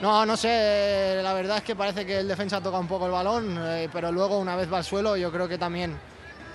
No, 0.00 0.26
no 0.26 0.36
sé, 0.36 1.20
la 1.22 1.32
verdad 1.32 1.58
es 1.58 1.62
que 1.62 1.74
parece 1.74 2.04
que 2.04 2.18
el 2.18 2.28
defensa 2.28 2.60
toca 2.60 2.78
un 2.78 2.86
poco 2.86 3.06
el 3.06 3.12
balón, 3.12 3.56
eh, 3.58 3.88
pero 3.92 4.12
luego 4.12 4.38
una 4.38 4.54
vez 4.54 4.70
va 4.70 4.78
al 4.78 4.84
suelo 4.84 5.16
yo 5.16 5.32
creo 5.32 5.48
que 5.48 5.56
también 5.56 5.96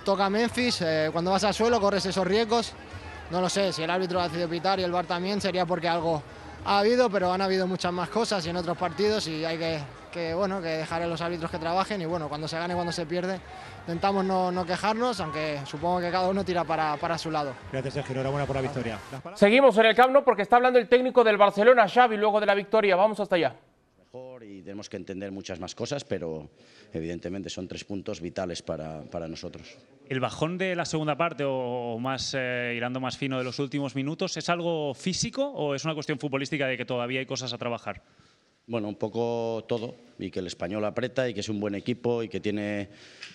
toca 0.05 0.29
Memphis, 0.29 0.81
eh, 0.81 1.09
cuando 1.11 1.31
vas 1.31 1.43
al 1.43 1.53
suelo 1.53 1.81
corres 1.81 2.05
esos 2.05 2.25
riesgos, 2.25 2.73
no 3.31 3.41
lo 3.41 3.49
sé, 3.49 3.73
si 3.73 3.81
el 3.81 3.89
árbitro 3.89 4.19
ha 4.19 4.25
decidido 4.25 4.47
pitar 4.47 4.79
y 4.79 4.83
el 4.83 4.91
VAR 4.91 5.05
también 5.05 5.41
sería 5.41 5.65
porque 5.65 5.87
algo 5.89 6.21
ha 6.65 6.79
habido, 6.79 7.09
pero 7.09 7.33
han 7.33 7.41
habido 7.41 7.65
muchas 7.65 7.91
más 7.91 8.09
cosas 8.09 8.45
y 8.45 8.49
en 8.49 8.57
otros 8.57 8.77
partidos 8.77 9.25
y 9.27 9.43
hay 9.43 9.57
que, 9.57 9.79
que, 10.11 10.33
bueno, 10.33 10.61
que 10.61 10.67
dejar 10.67 11.01
a 11.01 11.07
los 11.07 11.21
árbitros 11.21 11.49
que 11.49 11.57
trabajen 11.57 12.01
y 12.01 12.05
bueno, 12.05 12.29
cuando 12.29 12.47
se 12.47 12.57
gane, 12.57 12.75
cuando 12.75 12.91
se 12.91 13.05
pierde, 13.05 13.39
intentamos 13.79 14.23
no, 14.23 14.51
no 14.51 14.65
quejarnos, 14.65 15.19
aunque 15.19 15.59
supongo 15.65 15.99
que 16.01 16.11
cada 16.11 16.27
uno 16.29 16.43
tira 16.45 16.63
para, 16.63 16.97
para 16.97 17.17
su 17.17 17.31
lado. 17.31 17.53
Gracias, 17.71 17.95
Sergio. 17.95 18.13
Enhorabuena 18.13 18.45
por 18.45 18.55
la 18.57 18.61
victoria. 18.61 18.99
Seguimos 19.35 19.77
en 19.77 19.85
el 19.85 19.95
Camp 19.95 20.11
Nou 20.11 20.23
porque 20.23 20.43
está 20.43 20.57
hablando 20.57 20.77
el 20.77 20.87
técnico 20.87 21.23
del 21.23 21.37
Barcelona, 21.37 21.87
Xavi, 21.87 22.17
luego 22.17 22.39
de 22.39 22.45
la 22.45 22.53
victoria. 22.53 22.95
Vamos 22.95 23.19
hasta 23.19 23.35
allá. 23.37 23.55
mejor 23.97 24.43
y 24.43 24.61
tenemos 24.61 24.89
que 24.89 24.97
entender 24.97 25.31
muchas 25.31 25.59
más 25.59 25.73
cosas, 25.73 26.03
pero 26.03 26.49
evidentemente 26.91 27.49
son 27.49 27.67
tres 27.67 27.85
puntos 27.85 28.19
vitales 28.19 28.61
para, 28.61 29.03
para 29.03 29.27
nosotros. 29.27 29.77
El 30.09 30.19
bajón 30.19 30.57
de 30.57 30.75
la 30.75 30.83
segunda 30.83 31.15
parte 31.15 31.45
o, 31.45 31.93
o 31.95 31.99
más 31.99 32.35
eh, 32.37 32.73
irando 32.75 32.99
más 32.99 33.17
fino 33.17 33.37
de 33.37 33.45
los 33.45 33.59
últimos 33.59 33.95
minutos, 33.95 34.35
¿es 34.35 34.49
algo 34.49 34.93
físico 34.93 35.47
o 35.47 35.73
es 35.75 35.85
una 35.85 35.93
cuestión 35.93 36.19
futbolística 36.19 36.67
de 36.67 36.75
que 36.75 36.83
todavía 36.83 37.21
hay 37.21 37.25
cosas 37.25 37.53
a 37.53 37.57
trabajar? 37.57 38.01
Bueno, 38.71 38.87
un 38.87 38.95
poco 38.95 39.65
todo, 39.67 39.95
y 40.17 40.31
que 40.31 40.39
el 40.39 40.47
español 40.47 40.85
aprieta 40.85 41.27
y 41.27 41.33
que 41.33 41.41
es 41.41 41.49
un 41.49 41.59
buen 41.59 41.75
equipo 41.75 42.23
y 42.23 42.29
que 42.29 42.39
tiene 42.39 42.87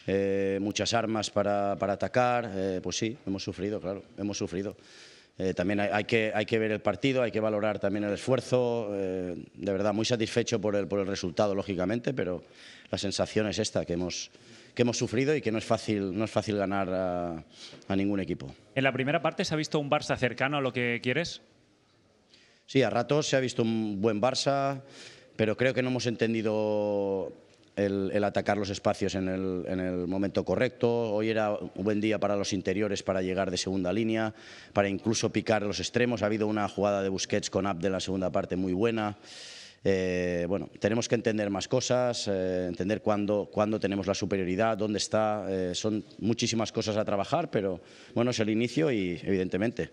eh, 0.06 0.58
muchas 0.62 0.94
armas 0.94 1.28
para, 1.28 1.76
para 1.78 1.92
atacar, 1.92 2.50
eh, 2.54 2.80
pues 2.82 2.96
sí, 2.96 3.18
hemos 3.26 3.44
sufrido, 3.44 3.78
claro, 3.78 4.02
hemos 4.16 4.38
sufrido. 4.38 4.78
Eh, 5.36 5.52
también 5.52 5.80
hay, 5.80 5.90
hay 5.92 6.04
que, 6.04 6.32
hay 6.34 6.46
que 6.46 6.58
ver 6.58 6.70
el 6.70 6.80
partido, 6.80 7.22
hay 7.22 7.30
que 7.30 7.40
valorar 7.40 7.78
también 7.78 8.04
el 8.04 8.14
esfuerzo. 8.14 8.88
eh, 8.94 9.36
de 9.52 9.72
verdad, 9.72 9.92
muy 9.92 10.06
satisfecho 10.06 10.58
por 10.58 10.74
el, 10.74 10.88
por 10.88 11.00
el 11.00 11.06
resultado, 11.06 11.54
lógicamente, 11.54 12.14
pero 12.14 12.42
la 12.90 12.96
sensación 12.96 13.46
es 13.46 13.58
esta, 13.58 13.84
que 13.84 13.92
hemos, 13.92 14.30
que 14.74 14.80
hemos 14.80 14.96
sufrido 14.96 15.36
y 15.36 15.42
que 15.42 15.52
no 15.52 15.58
es 15.58 15.66
fácil, 15.66 16.16
no 16.16 16.24
es 16.24 16.30
fácil 16.30 16.56
ganar 16.56 16.88
a, 16.88 17.44
a 17.88 17.94
ningún 17.94 18.20
equipo. 18.20 18.54
En 18.74 18.84
la 18.84 18.92
primera 18.92 19.20
parte 19.20 19.44
se 19.44 19.52
ha 19.52 19.58
visto 19.58 19.78
un 19.78 19.90
Barça 19.90 20.16
cercano 20.16 20.56
a 20.56 20.60
lo 20.62 20.72
que 20.72 21.00
quieres. 21.02 21.42
Sí, 22.64 22.82
a 22.82 22.88
ratos 22.88 23.28
se 23.28 23.36
ha 23.36 23.40
visto 23.40 23.62
un 23.62 24.00
buen 24.00 24.20
Barça, 24.20 24.80
pero 25.36 25.56
creo 25.56 25.74
que 25.74 25.82
no 25.82 25.90
hemos 25.90 26.06
entendido 26.06 27.32
el, 27.76 28.10
el 28.12 28.24
atacar 28.24 28.56
los 28.56 28.70
espacios 28.70 29.14
en 29.14 29.28
el, 29.28 29.64
en 29.68 29.80
el 29.80 30.06
momento 30.06 30.44
correcto. 30.44 31.12
Hoy 31.12 31.28
era 31.28 31.52
un 31.52 31.84
buen 31.84 32.00
día 32.00 32.18
para 32.18 32.36
los 32.36 32.52
interiores 32.52 33.02
para 33.02 33.22
llegar 33.22 33.50
de 33.50 33.58
segunda 33.58 33.92
línea, 33.92 34.34
para 34.72 34.88
incluso 34.88 35.30
picar 35.30 35.62
los 35.62 35.78
extremos. 35.78 36.22
Ha 36.22 36.26
habido 36.26 36.46
una 36.46 36.68
jugada 36.68 37.02
de 37.02 37.10
Busquets 37.10 37.50
con 37.50 37.66
Abde 37.66 37.86
en 37.86 37.92
la 37.92 38.00
segunda 38.00 38.30
parte 38.30 38.56
muy 38.56 38.72
buena. 38.72 39.16
Eh, 39.84 40.46
bueno, 40.48 40.68
tenemos 40.80 41.06
que 41.06 41.14
entender 41.14 41.48
más 41.48 41.68
cosas, 41.68 42.26
eh, 42.28 42.66
entender 42.66 43.02
cuándo, 43.02 43.48
cuándo 43.52 43.78
tenemos 43.78 44.06
la 44.06 44.14
superioridad, 44.14 44.76
dónde 44.76 44.98
está. 44.98 45.46
eh, 45.48 45.74
son 45.74 46.02
muchísimas 46.18 46.72
cosas 46.72 46.96
a 46.96 47.04
trabajar, 47.04 47.50
pero 47.50 47.80
bueno, 48.14 48.32
es 48.32 48.40
el 48.40 48.50
inicio 48.50 48.90
y 48.90 49.20
evidentemente 49.22 49.90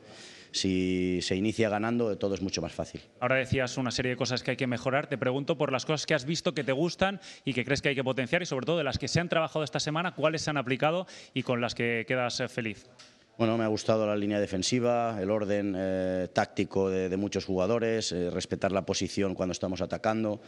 si 0.54 1.20
se 1.22 1.36
inicia 1.36 1.68
ganando 1.68 2.18
todo 2.18 2.36
es 2.36 2.42
mucho 2.42 2.62
más 2.62 2.72
fácil. 2.72 3.02
Ahora 3.20 3.36
decías 3.36 3.78
una 3.78 3.92
serie 3.92 4.12
de 4.12 4.18
cosas 4.18 4.44
que 4.44 4.52
hay 4.52 4.58
que 4.58 4.68
mejorar. 4.68 5.08
Te 5.08 5.18
pregunto 5.18 5.58
por 5.58 5.72
las 5.72 5.86
cosas 5.86 6.06
que 6.06 6.14
has 6.14 6.26
visto 6.26 6.54
que 6.54 6.64
te 6.64 6.72
gustan 6.72 7.20
y 7.44 7.54
que 7.54 7.66
crees 7.66 7.82
que 7.82 7.90
hay 7.90 7.96
que 7.96 8.04
potenciar 8.04 8.42
y 8.42 8.46
sobre 8.46 8.66
todo 8.66 8.78
de 8.78 8.84
las 8.84 8.98
que 8.98 9.08
se 9.08 9.20
han 9.20 9.30
trabajado 9.30 9.64
esta 9.66 9.80
semana, 9.80 10.14
cuáles 10.14 10.42
se 10.42 10.50
han 10.50 10.58
aplicado 10.58 11.08
y 11.34 11.44
con 11.44 11.60
las 11.60 11.76
que 11.76 12.06
quedas 12.08 12.40
eh, 12.40 12.48
feliz. 12.48 12.88
Bueno, 13.36 13.58
me 13.58 13.64
ha 13.64 13.68
gustado 13.68 14.06
la 14.06 14.16
línea 14.16 14.40
defensiva, 14.40 15.18
el 15.20 15.32
orden 15.32 15.74
eh, 15.76 16.28
táctico 16.32 16.92
de, 16.92 17.10
de, 17.10 17.18
muchos 17.18 17.46
jugadores, 17.46 18.12
eh, 18.12 18.30
respetar 18.30 18.72
la 18.72 18.86
posición 18.86 19.34
cuando 19.34 19.54
estamos 19.54 19.82
atacando, 19.82 20.40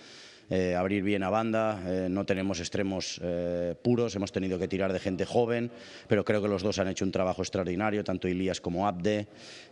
eh, 0.49 0.75
abrir 0.75 1.03
bien 1.03 1.23
a 1.23 1.29
banda. 1.29 1.81
Eh, 1.87 2.07
no 2.09 2.25
tenemos 2.25 2.59
extremos 2.59 3.19
eh, 3.23 3.75
puros, 3.81 4.15
hemos 4.15 4.31
tenido 4.31 4.59
que 4.59 4.67
tirar 4.67 4.93
de 4.93 4.99
gente 4.99 5.25
joven, 5.25 5.71
pero 6.07 6.23
creo 6.23 6.41
que 6.41 6.47
los 6.47 6.61
dos 6.61 6.79
han 6.79 6.87
hecho 6.87 7.05
un 7.05 7.11
trabajo 7.11 7.41
extraordinario, 7.41 8.03
tanto 8.03 8.27
Ilías 8.27 8.61
como 8.61 8.87
Abde. 8.87 9.27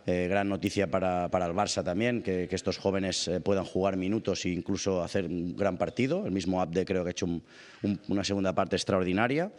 gran 0.06 0.48
noticia 0.48 0.90
para, 0.90 1.30
para, 1.30 1.46
el 1.46 1.52
Barça 1.52 1.82
también, 1.82 2.22
que, 2.22 2.46
que 2.48 2.56
estos 2.56 2.78
jóvenes 2.78 3.30
puedan 3.42 3.64
jugar 3.64 3.96
minutos 3.96 4.44
e 4.44 4.50
incluso 4.50 5.02
hacer 5.02 5.26
un 5.26 5.56
gran 5.56 5.78
partido. 5.78 6.26
El 6.26 6.32
mismo 6.32 6.60
Abde 6.60 6.84
creo 6.84 7.02
que 7.04 7.08
ha 7.08 7.12
hecho 7.12 7.26
un, 7.26 7.42
un, 7.82 8.00
una 8.08 8.24
segunda 8.24 8.54
parte 8.54 8.76
extraordinaria 8.76 9.50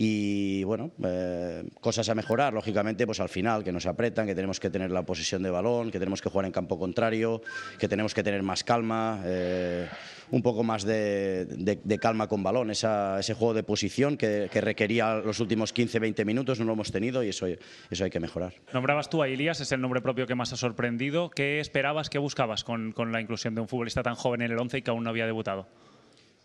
y 0.00 0.62
bueno, 0.62 0.92
eh, 1.02 1.64
cosas 1.80 2.08
a 2.08 2.14
mejorar, 2.14 2.54
lógicamente, 2.54 3.04
pues 3.04 3.18
al 3.18 3.28
final, 3.28 3.64
que 3.64 3.72
nos 3.72 3.84
apretan, 3.84 4.28
que 4.28 4.34
tenemos 4.36 4.60
que 4.60 4.70
tener 4.70 4.92
la 4.92 5.04
posesión 5.04 5.42
de 5.42 5.50
balón, 5.50 5.90
que 5.90 5.98
tenemos 5.98 6.22
que 6.22 6.30
jugar 6.30 6.46
en 6.46 6.52
campo 6.52 6.78
contrario, 6.78 7.42
que 7.80 7.88
tenemos 7.88 8.14
que 8.14 8.22
tener 8.22 8.44
más 8.44 8.62
calma, 8.62 9.20
eh, 9.24 9.88
un 10.30 10.40
poco 10.40 10.62
más 10.62 10.84
de, 10.84 11.98
calma 12.00 12.28
con 12.28 12.44
balón, 12.44 12.70
Esa, 12.70 13.18
ese 13.18 13.34
juego 13.34 13.54
de 13.54 13.64
posición 13.64 14.16
que, 14.16 14.48
que, 14.52 14.60
requería 14.60 15.16
los 15.16 15.40
últimos 15.40 15.74
15-20 15.74 16.24
minutos, 16.24 16.60
no 16.60 16.66
lo 16.66 16.74
hemos 16.74 16.92
tenido 16.92 17.24
y 17.24 17.30
eso, 17.30 17.46
hay 17.46 18.10
que 18.10 18.20
mejorar. 18.20 18.54
Nombrabas 18.72 19.10
tú 19.10 19.20
a 19.20 19.28
Ilías, 19.28 19.60
es 19.60 19.72
el 19.72 19.80
nombre 19.80 20.00
propio 20.00 20.28
que 20.28 20.36
más 20.36 20.52
ha 20.52 20.56
sorprendido. 20.56 21.28
¿Qué 21.28 21.58
esperabas, 21.58 22.08
qué 22.08 22.18
buscabas 22.18 22.62
con, 22.62 22.92
con 22.92 23.10
la 23.10 23.20
inclusión 23.20 23.56
de 23.56 23.62
un 23.62 23.66
futbolista 23.66 24.04
tan 24.04 24.14
joven 24.14 24.42
en 24.42 24.52
el 24.52 24.60
11 24.60 24.78
y 24.78 24.82
que 24.82 24.92
aún 24.92 25.02
no 25.02 25.10
había 25.10 25.26
debutado? 25.26 25.66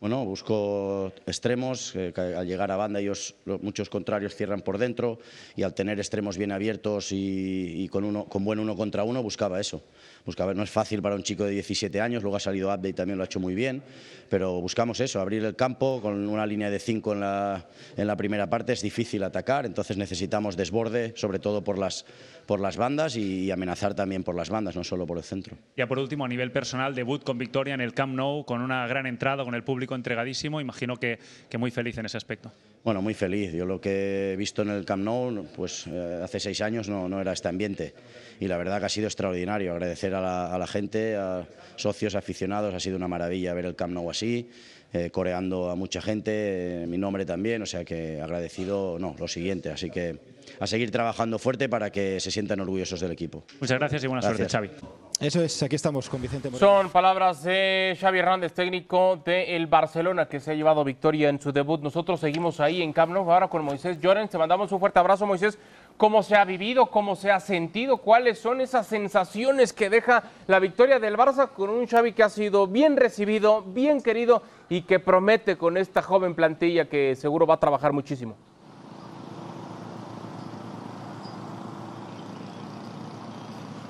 Bueno, 0.03 0.25
busco 0.25 1.13
extremos, 1.25 1.95
eh, 1.95 2.11
al 2.17 2.45
llegar 2.45 2.69
a 2.71 2.75
banda 2.75 2.99
ellos, 2.99 3.35
muchos 3.61 3.89
contrarios 3.89 4.35
cierran 4.35 4.59
por 4.59 4.77
dentro 4.77 5.17
y 5.55 5.63
al 5.63 5.73
tener 5.73 5.97
extremos 5.97 6.37
bien 6.37 6.51
abiertos 6.51 7.13
y, 7.13 7.83
y 7.83 7.87
con, 7.87 8.03
uno, 8.03 8.25
con 8.25 8.43
buen 8.43 8.59
uno 8.59 8.75
contra 8.75 9.05
uno 9.05 9.23
buscaba 9.23 9.61
eso. 9.61 9.81
Buscaba, 10.25 10.53
no 10.53 10.63
es 10.63 10.69
fácil 10.69 11.01
para 11.01 11.15
un 11.15 11.23
chico 11.23 11.45
de 11.45 11.51
17 11.51 12.01
años, 12.01 12.21
luego 12.21 12.35
ha 12.35 12.41
salido 12.41 12.69
Abde 12.69 12.89
y 12.89 12.93
también 12.93 13.17
lo 13.17 13.23
ha 13.23 13.27
hecho 13.27 13.39
muy 13.39 13.55
bien, 13.55 13.81
pero 14.29 14.59
buscamos 14.59 14.99
eso, 14.99 15.21
abrir 15.21 15.45
el 15.45 15.55
campo 15.55 16.01
con 16.01 16.27
una 16.27 16.45
línea 16.45 16.69
de 16.69 16.79
5 16.79 17.13
en 17.13 17.19
la, 17.21 17.65
en 17.95 18.05
la 18.05 18.17
primera 18.17 18.49
parte, 18.49 18.73
es 18.73 18.81
difícil 18.81 19.23
atacar, 19.23 19.65
entonces 19.65 19.95
necesitamos 19.95 20.57
desborde, 20.57 21.13
sobre 21.15 21.39
todo 21.39 21.63
por 21.63 21.77
las, 21.77 22.05
por 22.45 22.59
las 22.59 22.75
bandas 22.75 23.15
y, 23.15 23.45
y 23.45 23.51
amenazar 23.51 23.95
también 23.95 24.23
por 24.23 24.35
las 24.35 24.49
bandas, 24.49 24.75
no 24.75 24.83
solo 24.83 25.05
por 25.05 25.17
el 25.17 25.23
centro. 25.23 25.57
Ya 25.77 25.87
por 25.87 25.99
último, 25.99 26.25
a 26.25 26.27
nivel 26.27 26.51
personal, 26.51 26.93
debut 26.93 27.23
con 27.23 27.37
victoria 27.37 27.73
en 27.73 27.81
el 27.81 27.93
Camp 27.93 28.15
Nou, 28.15 28.43
con 28.45 28.61
una 28.61 28.85
gran 28.87 29.05
entrada, 29.05 29.45
con 29.45 29.55
el 29.55 29.63
público 29.63 29.92
entregadísimo. 29.95 30.61
Imagino 30.61 30.97
que, 30.97 31.19
que, 31.49 31.57
muy 31.57 31.71
feliz 31.71 31.97
en 31.97 32.05
ese 32.05 32.17
aspecto. 32.17 32.51
Bueno, 32.83 33.01
muy 33.01 33.13
feliz. 33.13 33.53
Yo 33.53 33.65
lo 33.65 33.79
que 33.79 34.33
he 34.33 34.35
visto 34.35 34.61
en 34.61 34.69
el 34.69 34.85
Camp 34.85 35.03
Nou, 35.03 35.47
pues 35.55 35.87
eh, 35.87 36.21
hace 36.23 36.39
seis 36.39 36.61
años 36.61 36.89
no, 36.89 37.07
no, 37.07 37.21
era 37.21 37.33
este 37.33 37.47
ambiente. 37.47 37.93
Y 38.39 38.47
la 38.47 38.57
verdad 38.57 38.79
que 38.79 38.85
ha 38.85 38.89
sido 38.89 39.07
extraordinario. 39.07 39.71
Agradecer 39.71 40.13
a 40.15 40.21
la, 40.21 40.53
a 40.53 40.57
la 40.57 40.67
gente, 40.67 41.15
a 41.15 41.47
socios, 41.75 42.15
aficionados, 42.15 42.73
ha 42.73 42.79
sido 42.79 42.97
una 42.97 43.07
maravilla 43.07 43.53
ver 43.53 43.65
el 43.65 43.75
Camp 43.75 43.93
Nou 43.93 44.09
así. 44.09 44.49
Eh, 44.95 45.09
coreando 45.09 45.71
a 45.71 45.75
mucha 45.75 46.03
gente, 46.03 46.83
eh, 46.83 46.85
mi 46.85 46.99
nombre 46.99 47.25
también, 47.25 47.63
o 47.63 47.65
sea 47.65 47.83
que 47.83 48.21
agradecido, 48.21 48.99
no, 48.99 49.15
lo 49.17 49.27
siguiente, 49.27 49.71
así 49.71 49.89
que 49.89 50.19
a 50.59 50.67
seguir 50.67 50.91
trabajando 50.91 51.39
fuerte 51.39 51.67
para 51.67 51.89
que 51.89 52.19
se 52.19 52.29
sientan 52.29 52.59
orgullosos 52.59 52.99
del 52.99 53.11
equipo. 53.11 53.43
Muchas 53.59 53.79
gracias 53.79 54.03
y 54.03 54.07
buena 54.07 54.21
gracias. 54.21 54.51
suerte, 54.51 54.77
Xavi. 54.77 54.87
Eso 55.19 55.41
es, 55.41 55.63
aquí 55.63 55.77
estamos 55.77 56.09
con 56.09 56.21
Vicente 56.21 56.49
Moreno. 56.49 56.59
Son 56.59 56.89
palabras 56.91 57.43
de 57.43 57.97
Xavi 57.99 58.19
Hernández, 58.19 58.53
técnico 58.53 59.21
del 59.25 59.65
Barcelona, 59.65 60.27
que 60.27 60.39
se 60.39 60.51
ha 60.51 60.53
llevado 60.53 60.83
victoria 60.83 61.29
en 61.29 61.41
su 61.41 61.51
debut. 61.51 61.81
Nosotros 61.81 62.19
seguimos 62.19 62.59
ahí 62.59 62.83
en 62.83 62.93
Camp 62.93 63.13
Nou, 63.13 63.31
ahora 63.31 63.47
con 63.47 63.63
Moisés 63.63 63.99
Llorens. 63.99 64.29
Te 64.29 64.37
mandamos 64.37 64.71
un 64.71 64.79
fuerte 64.79 64.99
abrazo, 64.99 65.25
Moisés. 65.25 65.57
¿Cómo 65.97 66.23
se 66.23 66.35
ha 66.35 66.43
vivido? 66.43 66.87
¿Cómo 66.87 67.15
se 67.15 67.31
ha 67.31 67.39
sentido? 67.39 67.97
¿Cuáles 67.97 68.39
son 68.39 68.61
esas 68.61 68.87
sensaciones 68.87 69.73
que 69.73 69.89
deja 69.89 70.23
la 70.47 70.59
victoria 70.59 70.99
del 70.99 71.15
Barça 71.15 71.49
con 71.49 71.69
un 71.69 71.87
Xavi 71.87 72.13
que 72.13 72.23
ha 72.23 72.29
sido 72.29 72.67
bien 72.67 72.97
recibido, 72.97 73.61
bien 73.61 74.01
querido 74.01 74.41
y 74.69 74.81
que 74.81 74.99
promete 74.99 75.57
con 75.57 75.77
esta 75.77 76.01
joven 76.01 76.35
plantilla 76.35 76.89
que 76.89 77.15
seguro 77.15 77.45
va 77.45 77.55
a 77.55 77.59
trabajar 77.59 77.93
muchísimo? 77.93 78.35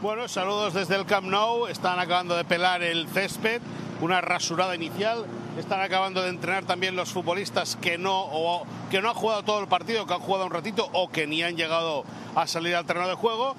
Bueno, 0.03 0.27
saludos 0.27 0.73
desde 0.73 0.97
el 0.97 1.05
Camp 1.05 1.27
Nou. 1.27 1.67
Están 1.67 1.97
acabando 1.97 2.35
de 2.35 2.43
pelar 2.43 2.83
el 2.83 3.07
césped, 3.07 3.61
una 4.01 4.19
rasurada 4.19 4.75
inicial. 4.75 5.25
Están 5.57 5.79
acabando 5.79 6.21
de 6.21 6.27
entrenar 6.27 6.65
también 6.65 6.97
los 6.97 7.13
futbolistas 7.13 7.77
que 7.77 7.97
no, 7.97 8.19
o, 8.19 8.65
que 8.91 9.01
no 9.01 9.07
han 9.07 9.15
jugado 9.15 9.43
todo 9.43 9.61
el 9.61 9.69
partido, 9.69 10.05
que 10.05 10.13
han 10.13 10.19
jugado 10.19 10.45
un 10.45 10.51
ratito 10.51 10.89
o 10.91 11.09
que 11.09 11.25
ni 11.25 11.41
han 11.41 11.55
llegado 11.55 12.03
a 12.35 12.47
salir 12.47 12.75
al 12.75 12.85
terreno 12.85 13.07
de 13.07 13.13
juego. 13.13 13.55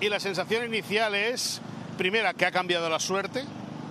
Y 0.00 0.08
la 0.08 0.18
sensación 0.18 0.64
inicial 0.64 1.14
es, 1.14 1.60
primera, 1.96 2.34
que 2.34 2.44
ha 2.44 2.50
cambiado 2.50 2.90
la 2.90 2.98
suerte, 2.98 3.44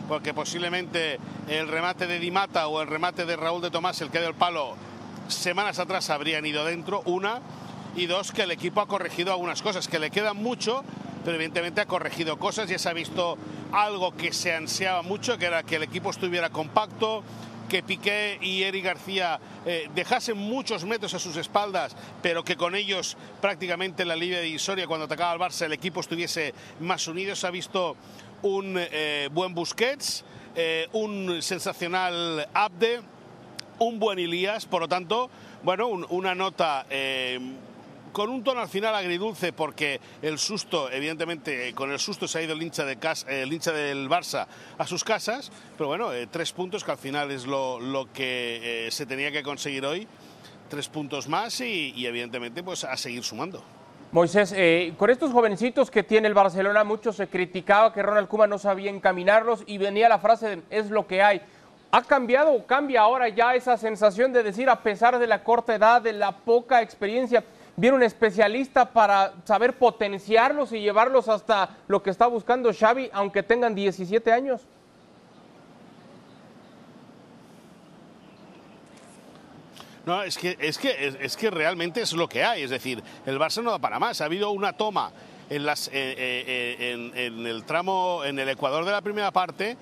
porque 0.10 0.34
posiblemente 0.34 1.22
el 1.48 1.70
remate 1.70 2.06
de 2.06 2.20
Dimata 2.20 2.68
o 2.68 2.82
el 2.82 2.90
remate 2.90 3.26
de 3.26 3.38
Raúl 3.38 3.62
de 3.62 3.72
Tomás, 3.72 4.02
el 4.02 4.12
que 4.12 4.20
dio 4.20 4.28
el 4.28 4.36
palo, 4.36 4.76
semanas 5.30 5.80
atrás 5.80 6.10
habrían 6.10 6.46
ido 6.46 6.66
dentro, 6.66 7.02
una. 7.06 7.40
Y 7.96 8.08
dos, 8.08 8.34
que 8.34 8.42
el 8.42 8.52
equipo 8.52 8.82
ha 8.82 8.88
corregido 8.88 9.32
algunas 9.32 9.62
cosas, 9.62 9.88
que 9.88 10.00
le 10.00 10.12
quedan 10.12 10.36
mucho, 10.36 10.84
pero 11.24 11.36
evidentemente 11.36 11.82
ha 11.82 11.86
corregido 11.86 12.38
cosas, 12.38 12.70
ya 12.70 12.78
se 12.78 12.90
ha 12.90 12.94
visto 12.94 13.38
algo 13.72 14.16
que 14.16 14.34
se 14.34 14.54
ansiaba 14.54 15.02
mucho, 15.02 15.38
que 15.38 15.46
era 15.46 15.64
que 15.64 15.78
el 15.78 15.84
equipo 15.84 16.10
estuviera 16.10 16.50
compacto, 16.50 17.24
que 17.70 17.82
Piqué 17.82 18.38
y 18.42 18.64
Eric 18.64 18.86
García 18.86 19.40
eh, 19.66 19.90
dejasen 19.96 20.38
muchos 20.38 20.86
metros 20.86 21.14
a 21.14 21.20
sus 21.20 21.38
espaldas, 21.38 21.96
pero 22.22 22.44
que 22.44 22.56
con 22.56 22.76
ellos 22.76 23.18
prácticamente 23.42 24.04
en 24.04 24.10
la 24.10 24.16
línea 24.16 24.42
divisoria, 24.42 24.86
cuando 24.86 25.06
atacaba 25.06 25.32
al 25.32 25.40
Barça, 25.40 25.66
el 25.66 25.74
equipo 25.74 26.02
estuviese 26.02 26.54
más 26.82 27.08
unido. 27.08 27.36
Se 27.36 27.48
ha 27.48 27.52
visto 27.52 27.96
un 28.44 28.76
eh, 28.78 29.30
buen 29.32 29.56
Busquets, 29.56 30.24
eh, 30.56 30.88
un 30.92 31.42
sensacional 31.42 32.48
Abde, 32.54 33.02
un 33.80 33.98
buen 33.98 34.20
Ilías, 34.20 34.66
por 34.66 34.82
lo 34.82 34.88
tanto, 34.88 35.30
bueno, 35.64 35.88
un, 35.88 36.06
una 36.10 36.36
nota 36.36 36.86
con 38.14 38.30
un 38.30 38.44
tono 38.44 38.62
al 38.62 38.70
final 38.70 38.96
agridulce 38.96 39.52
porque 39.52 40.00
el 40.22 40.38
susto, 40.38 40.90
evidentemente, 40.90 41.74
con 41.74 41.92
el 41.92 42.00
susto 42.00 42.28
se 42.28 42.40
ha 42.40 42.42
ido 42.44 42.54
el 42.54 42.62
hincha, 42.62 42.86
de 42.86 42.98
casa, 42.98 43.30
el 43.30 43.52
hincha 43.52 43.74
del 43.74 44.08
Barça 44.08 44.46
a 44.78 44.88
sus 44.88 45.04
casas, 45.04 45.52
pero 45.78 45.88
bueno, 45.88 46.14
eh, 46.14 46.28
tres 46.32 46.54
puntos 46.54 46.84
que 46.84 46.92
al 46.92 46.98
final 46.98 47.32
es 47.32 47.46
lo, 47.46 47.80
lo 47.80 48.14
que 48.14 48.88
eh, 48.88 48.92
se 48.92 49.06
tenía 49.06 49.32
que 49.32 49.44
conseguir 49.44 49.86
hoy, 49.86 50.08
tres 50.70 50.88
puntos 50.88 51.28
más 51.28 51.60
y, 51.60 52.06
evidentemente 52.06 52.64
pues 52.64 52.84
a 52.84 52.96
seguir 52.96 53.24
sumando. 53.24 53.64
Moisés, 54.12 54.54
eh, 54.56 54.94
con 54.96 55.10
estos 55.10 55.32
jovencitos 55.32 55.90
que 55.90 56.04
tiene 56.04 56.28
el 56.28 56.36
Barcelona, 56.36 56.84
mucho 56.84 57.12
se 57.12 57.28
criticaba 57.28 57.92
que 57.92 58.04
Ronald 58.04 58.28
Koeman 58.28 58.52
no 58.52 58.60
sabía 58.60 58.92
encaminarlos 58.92 59.64
y 59.66 59.80
venía 59.80 60.08
la 60.08 60.20
frase 60.20 60.48
de 60.48 60.62
es 60.70 60.92
lo 60.92 61.08
que 61.08 61.24
hay. 61.24 61.42
¿Ha 61.90 62.02
cambiado 62.04 62.54
o 62.54 62.66
cambia 62.66 63.02
ahora 63.02 63.30
ya 63.30 63.56
esa 63.56 63.76
sensación 63.76 64.32
de 64.34 64.44
decir, 64.44 64.70
a 64.70 64.82
pesar 64.82 65.18
de 65.18 65.26
la 65.26 65.44
corta 65.44 65.76
edad, 65.76 66.02
de 66.02 66.14
la 66.14 66.32
poca 66.32 66.82
experiencia, 66.82 67.44
viene 67.76 67.98
un 67.98 68.04
especialista 68.04 68.92
para 68.92 69.34
saber 69.46 69.78
potenciarlos 69.78 70.72
y 70.74 70.82
llevarlos 70.82 71.28
hasta 71.28 71.78
lo 71.88 72.04
que 72.04 72.10
está 72.10 72.28
buscando 72.28 72.72
Xavi, 72.74 73.10
aunque 73.14 73.44
tengan 73.44 73.76
17 73.76 74.32
años? 74.32 74.62
No, 80.06 80.22
es 80.22 80.38
que, 80.38 80.58
es, 80.60 80.78
que, 80.78 81.08
es, 81.08 81.18
es, 81.20 81.38
que 81.38 81.50
realmente 81.50 82.02
es 82.02 82.12
lo 82.12 82.28
que 82.28 82.44
hay. 82.44 82.64
Es 82.64 82.70
decir, 82.70 83.02
el 83.26 83.40
Barça 83.40 83.64
no 83.64 83.72
da 83.72 83.80
para 83.80 84.00
más. 84.00 84.20
Ha 84.20 84.26
habido 84.26 84.52
una 84.52 84.74
toma 84.74 85.12
en, 85.50 85.66
las, 85.66 85.88
eh, 85.88 85.92
eh, 85.94 86.92
en, 86.92 87.18
en 87.18 87.48
el 87.48 87.64
tramo, 87.64 88.22
en 88.26 88.38
el 88.38 88.50
Ecuador 88.50 88.84
de 88.84 88.92
la 88.92 89.02
primera 89.02 89.32
parte, 89.32 89.78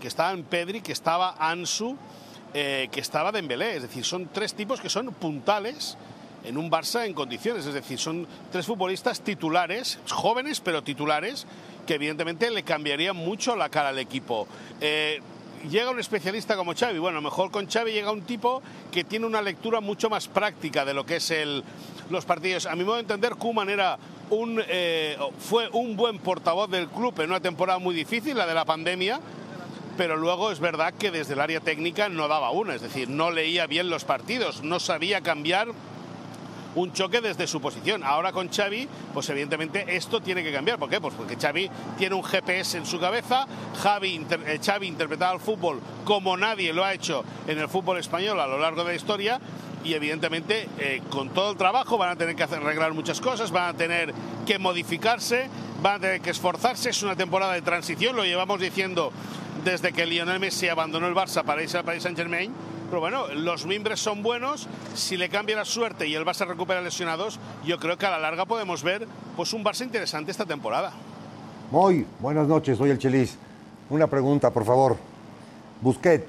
que 0.00 0.08
estaba 0.08 0.32
en 0.32 0.44
Pedri, 0.44 0.80
que 0.80 0.92
estaba 0.92 1.34
Ansu, 1.38 1.96
eh, 2.54 2.88
que 2.90 3.00
estaba 3.00 3.32
Dembélé. 3.32 3.76
Es 3.76 3.82
decir, 3.82 4.02
son 4.04 4.28
tres 4.32 4.54
tipos 4.54 4.80
que 4.80 4.88
son 4.88 5.12
puntales 5.12 5.98
en 6.46 6.56
un 6.56 6.70
Barça 6.70 7.04
en 7.06 7.14
condiciones. 7.14 7.66
Es 7.66 7.74
decir, 7.74 7.98
son 7.98 8.26
tres 8.50 8.66
futbolistas 8.66 9.20
titulares, 9.20 9.98
jóvenes 10.10 10.60
pero 10.60 10.82
titulares, 10.82 11.46
que 11.86 11.94
evidentemente 11.94 12.50
le 12.50 12.62
cambiarían 12.62 13.16
mucho 13.16 13.56
la 13.56 13.68
cara 13.68 13.90
al 13.90 13.98
equipo. 13.98 14.46
Eh, 14.80 15.20
llega 15.70 15.90
un 15.90 16.00
especialista 16.00 16.56
como 16.56 16.74
Xavi. 16.74 16.98
Bueno, 16.98 17.20
mejor 17.20 17.50
con 17.50 17.66
Xavi 17.66 17.92
llega 17.92 18.10
un 18.10 18.22
tipo 18.22 18.62
que 18.90 19.04
tiene 19.04 19.26
una 19.26 19.42
lectura 19.42 19.80
mucho 19.80 20.10
más 20.10 20.28
práctica 20.28 20.84
de 20.84 20.94
lo 20.94 21.04
que 21.04 21.16
es 21.16 21.30
el, 21.30 21.64
los 22.10 22.24
partidos. 22.24 22.66
A 22.66 22.76
mi 22.76 22.84
modo 22.84 22.96
de 22.96 23.02
entender, 23.02 23.34
Kuman 23.36 23.68
era 23.68 23.98
un, 24.30 24.62
eh, 24.68 25.16
fue 25.38 25.68
un 25.72 25.96
buen 25.96 26.18
portavoz 26.18 26.70
del 26.70 26.88
club 26.88 27.20
en 27.20 27.30
una 27.30 27.40
temporada 27.40 27.78
muy 27.78 27.94
difícil, 27.94 28.36
la 28.36 28.46
de 28.46 28.54
la 28.54 28.64
pandemia. 28.64 29.20
Pero 29.96 30.16
luego 30.16 30.50
es 30.50 30.60
verdad 30.60 30.92
que 30.92 31.10
desde 31.10 31.32
el 31.32 31.40
área 31.40 31.60
técnica 31.60 32.10
no 32.10 32.28
daba 32.28 32.50
una, 32.50 32.74
es 32.74 32.82
decir, 32.82 33.08
no 33.08 33.30
leía 33.30 33.66
bien 33.66 33.88
los 33.88 34.04
partidos, 34.04 34.62
no 34.62 34.78
sabía 34.78 35.22
cambiar 35.22 35.68
un 36.76 36.92
choque 36.92 37.20
desde 37.20 37.46
su 37.46 37.60
posición. 37.60 38.04
Ahora 38.04 38.32
con 38.32 38.48
Xavi, 38.48 38.88
pues 39.12 39.28
evidentemente 39.30 39.96
esto 39.96 40.20
tiene 40.20 40.44
que 40.44 40.52
cambiar. 40.52 40.78
¿Por 40.78 40.88
qué? 40.88 41.00
Pues 41.00 41.14
porque 41.14 41.36
Xavi 41.36 41.68
tiene 41.98 42.14
un 42.14 42.22
GPS 42.22 42.78
en 42.78 42.86
su 42.86 43.00
cabeza, 43.00 43.46
Javi, 43.82 44.24
eh, 44.46 44.60
Xavi 44.64 44.86
interpretaba 44.86 45.34
el 45.34 45.40
fútbol 45.40 45.80
como 46.04 46.36
nadie 46.36 46.72
lo 46.72 46.84
ha 46.84 46.92
hecho 46.92 47.24
en 47.46 47.58
el 47.58 47.68
fútbol 47.68 47.98
español 47.98 48.38
a 48.40 48.46
lo 48.46 48.58
largo 48.58 48.84
de 48.84 48.90
la 48.90 48.94
historia 48.94 49.40
y 49.84 49.94
evidentemente 49.94 50.68
eh, 50.78 51.02
con 51.10 51.30
todo 51.30 51.52
el 51.52 51.56
trabajo 51.56 51.96
van 51.96 52.10
a 52.10 52.16
tener 52.16 52.36
que 52.36 52.42
hacer, 52.42 52.58
arreglar 52.58 52.92
muchas 52.92 53.20
cosas, 53.20 53.50
van 53.50 53.74
a 53.74 53.76
tener 53.76 54.12
que 54.44 54.58
modificarse, 54.58 55.48
van 55.82 55.96
a 55.96 56.00
tener 56.00 56.20
que 56.20 56.30
esforzarse. 56.30 56.90
Es 56.90 57.02
una 57.02 57.16
temporada 57.16 57.54
de 57.54 57.62
transición, 57.62 58.16
lo 58.16 58.24
llevamos 58.24 58.60
diciendo 58.60 59.12
desde 59.64 59.92
que 59.92 60.06
Lionel 60.06 60.40
Messi 60.40 60.68
abandonó 60.68 61.06
el 61.06 61.14
Barça 61.14 61.42
para 61.44 61.62
irse 61.62 61.78
al 61.78 61.84
Paris 61.84 62.02
Saint 62.02 62.18
Germain. 62.18 62.52
Pero 62.88 63.00
bueno, 63.00 63.26
los 63.34 63.66
mimbres 63.66 63.98
son 64.00 64.22
buenos. 64.22 64.68
Si 64.94 65.16
le 65.16 65.28
cambia 65.28 65.56
la 65.56 65.64
suerte 65.64 66.06
y 66.06 66.14
el 66.14 66.24
Barça 66.24 66.46
recupera 66.46 66.80
lesionados, 66.80 67.38
yo 67.64 67.78
creo 67.78 67.98
que 67.98 68.06
a 68.06 68.10
la 68.10 68.18
larga 68.18 68.44
podemos 68.46 68.82
ver 68.82 69.06
pues, 69.36 69.52
un 69.52 69.64
Barça 69.64 69.82
interesante 69.84 70.30
esta 70.30 70.46
temporada. 70.46 70.92
Muy 71.70 72.06
buenas 72.20 72.46
noches, 72.46 72.78
soy 72.78 72.90
el 72.90 72.98
Chelis. 72.98 73.36
Una 73.90 74.06
pregunta, 74.06 74.50
por 74.52 74.64
favor. 74.64 74.96
Busquet, 75.80 76.26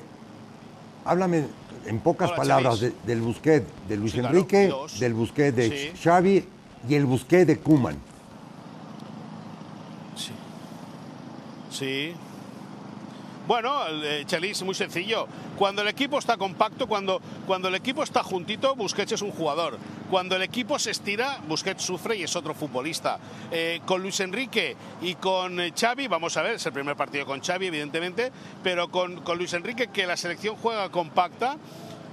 háblame 1.05 1.45
en 1.85 1.99
pocas 1.99 2.29
Hola, 2.29 2.37
palabras 2.37 2.79
de- 2.79 2.93
del 3.05 3.21
Busquet 3.21 3.63
de 3.87 3.95
Luis 3.97 4.13
Sí, 4.13 4.19
Enrique, 4.19 4.73
del 4.99 5.13
Busquet 5.13 5.55
de 5.55 5.69
Sí. 5.93 5.99
Xavi 6.03 6.43
y 6.89 6.95
el 6.95 7.05
Busquet 7.05 7.45
de 7.47 7.59
Kuman. 7.59 7.97
Sí. 10.15 10.31
Sí. 11.71 12.13
Bueno, 13.47 13.87
eh, 13.87 14.23
Chelis, 14.25 14.61
muy 14.63 14.75
sencillo. 14.75 15.25
Cuando 15.57 15.81
el 15.81 15.87
equipo 15.87 16.19
está 16.19 16.35
compacto, 16.35 16.85
cuando, 16.85 17.21
cuando 17.45 17.69
el 17.69 17.75
equipo 17.75 18.03
está 18.03 18.21
juntito, 18.21 18.75
Busquets 18.75 19.13
es 19.13 19.21
un 19.21 19.31
jugador. 19.31 19.77
Cuando 20.11 20.35
el 20.35 20.41
equipo 20.41 20.77
se 20.77 20.91
estira, 20.91 21.39
Busquets 21.47 21.81
sufre 21.81 22.17
y 22.17 22.23
es 22.23 22.35
otro 22.35 22.53
futbolista. 22.53 23.19
Eh, 23.49 23.79
con 23.85 24.01
Luis 24.01 24.19
Enrique 24.19 24.75
y 25.01 25.15
con 25.15 25.61
eh, 25.61 25.71
Xavi, 25.73 26.09
vamos 26.09 26.35
a 26.35 26.41
ver, 26.41 26.55
es 26.55 26.65
el 26.65 26.73
primer 26.73 26.97
partido 26.97 27.25
con 27.25 27.39
Xavi, 27.39 27.67
evidentemente, 27.67 28.33
pero 28.63 28.89
con, 28.89 29.21
con 29.21 29.37
Luis 29.37 29.53
Enrique, 29.53 29.87
que 29.87 30.05
la 30.05 30.17
selección 30.17 30.57
juega 30.57 30.89
compacta, 30.89 31.55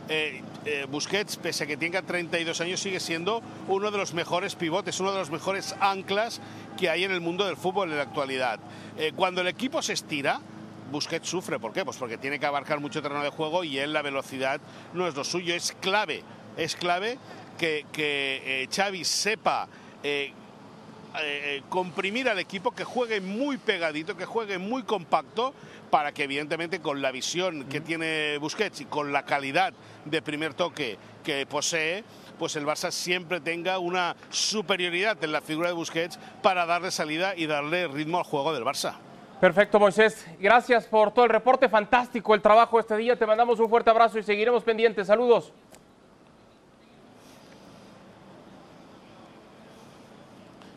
eh, 0.08 0.40
Busquets, 0.88 1.36
pese 1.36 1.64
a 1.64 1.66
que 1.66 1.76
tenga 1.76 2.02
32 2.02 2.60
años, 2.60 2.78
sigue 2.78 3.00
siendo 3.00 3.42
uno 3.66 3.90
de 3.90 3.98
los 3.98 4.14
mejores 4.14 4.54
pivotes, 4.54 5.00
uno 5.00 5.10
de 5.10 5.18
los 5.18 5.30
mejores 5.30 5.74
anclas 5.80 6.40
que 6.78 6.90
hay 6.90 7.02
en 7.02 7.10
el 7.10 7.20
mundo 7.20 7.44
del 7.44 7.56
fútbol 7.56 7.90
en 7.90 7.96
la 7.96 8.04
actualidad. 8.04 8.60
Cuando 9.16 9.40
el 9.40 9.48
equipo 9.48 9.82
se 9.82 9.92
estira, 9.92 10.40
Busquets 10.90 11.28
sufre. 11.28 11.58
¿Por 11.58 11.72
qué? 11.72 11.84
Pues 11.84 11.96
porque 11.96 12.18
tiene 12.18 12.38
que 12.38 12.46
abarcar 12.46 12.80
mucho 12.80 13.02
terreno 13.02 13.22
de 13.22 13.30
juego 13.30 13.64
y 13.64 13.78
él 13.78 13.92
la 13.92 14.02
velocidad 14.02 14.60
no 14.92 15.06
es 15.06 15.14
lo 15.14 15.24
suyo. 15.24 15.54
Es 15.54 15.72
clave, 15.80 16.22
es 16.56 16.76
clave 16.76 17.18
que, 17.58 17.86
que 17.92 18.62
eh, 18.62 18.68
Xavi 18.70 19.04
sepa 19.04 19.68
eh, 20.02 20.32
eh, 21.20 21.62
comprimir 21.68 22.28
al 22.28 22.40
equipo, 22.40 22.72
que 22.72 22.82
juegue 22.82 23.20
muy 23.20 23.56
pegadito, 23.56 24.16
que 24.16 24.24
juegue 24.24 24.58
muy 24.58 24.82
compacto, 24.82 25.54
para 25.88 26.12
que 26.12 26.24
evidentemente 26.24 26.80
con 26.80 27.02
la 27.02 27.12
visión 27.12 27.66
que 27.66 27.80
tiene 27.80 28.36
Busquets 28.38 28.80
y 28.80 28.84
con 28.86 29.12
la 29.12 29.24
calidad 29.24 29.72
de 30.04 30.22
primer 30.22 30.54
toque 30.54 30.98
que 31.22 31.46
posee, 31.46 32.02
pues 32.36 32.56
el 32.56 32.66
Barça 32.66 32.90
siempre 32.90 33.40
tenga 33.40 33.78
una 33.78 34.16
superioridad 34.30 35.22
en 35.22 35.30
la 35.30 35.40
figura 35.40 35.68
de 35.68 35.74
Busquets 35.74 36.18
para 36.42 36.66
darle 36.66 36.90
salida 36.90 37.36
y 37.36 37.46
darle 37.46 37.86
ritmo 37.86 38.18
al 38.18 38.24
juego 38.24 38.52
del 38.52 38.64
Barça. 38.64 38.94
Perfecto, 39.44 39.78
Moisés. 39.78 40.26
Gracias 40.40 40.86
por 40.86 41.12
todo 41.12 41.26
el 41.26 41.30
reporte. 41.30 41.68
Fantástico 41.68 42.34
el 42.34 42.40
trabajo 42.40 42.80
este 42.80 42.96
día. 42.96 43.14
Te 43.14 43.26
mandamos 43.26 43.60
un 43.60 43.68
fuerte 43.68 43.90
abrazo 43.90 44.18
y 44.18 44.22
seguiremos 44.22 44.64
pendientes. 44.64 45.06
Saludos. 45.06 45.52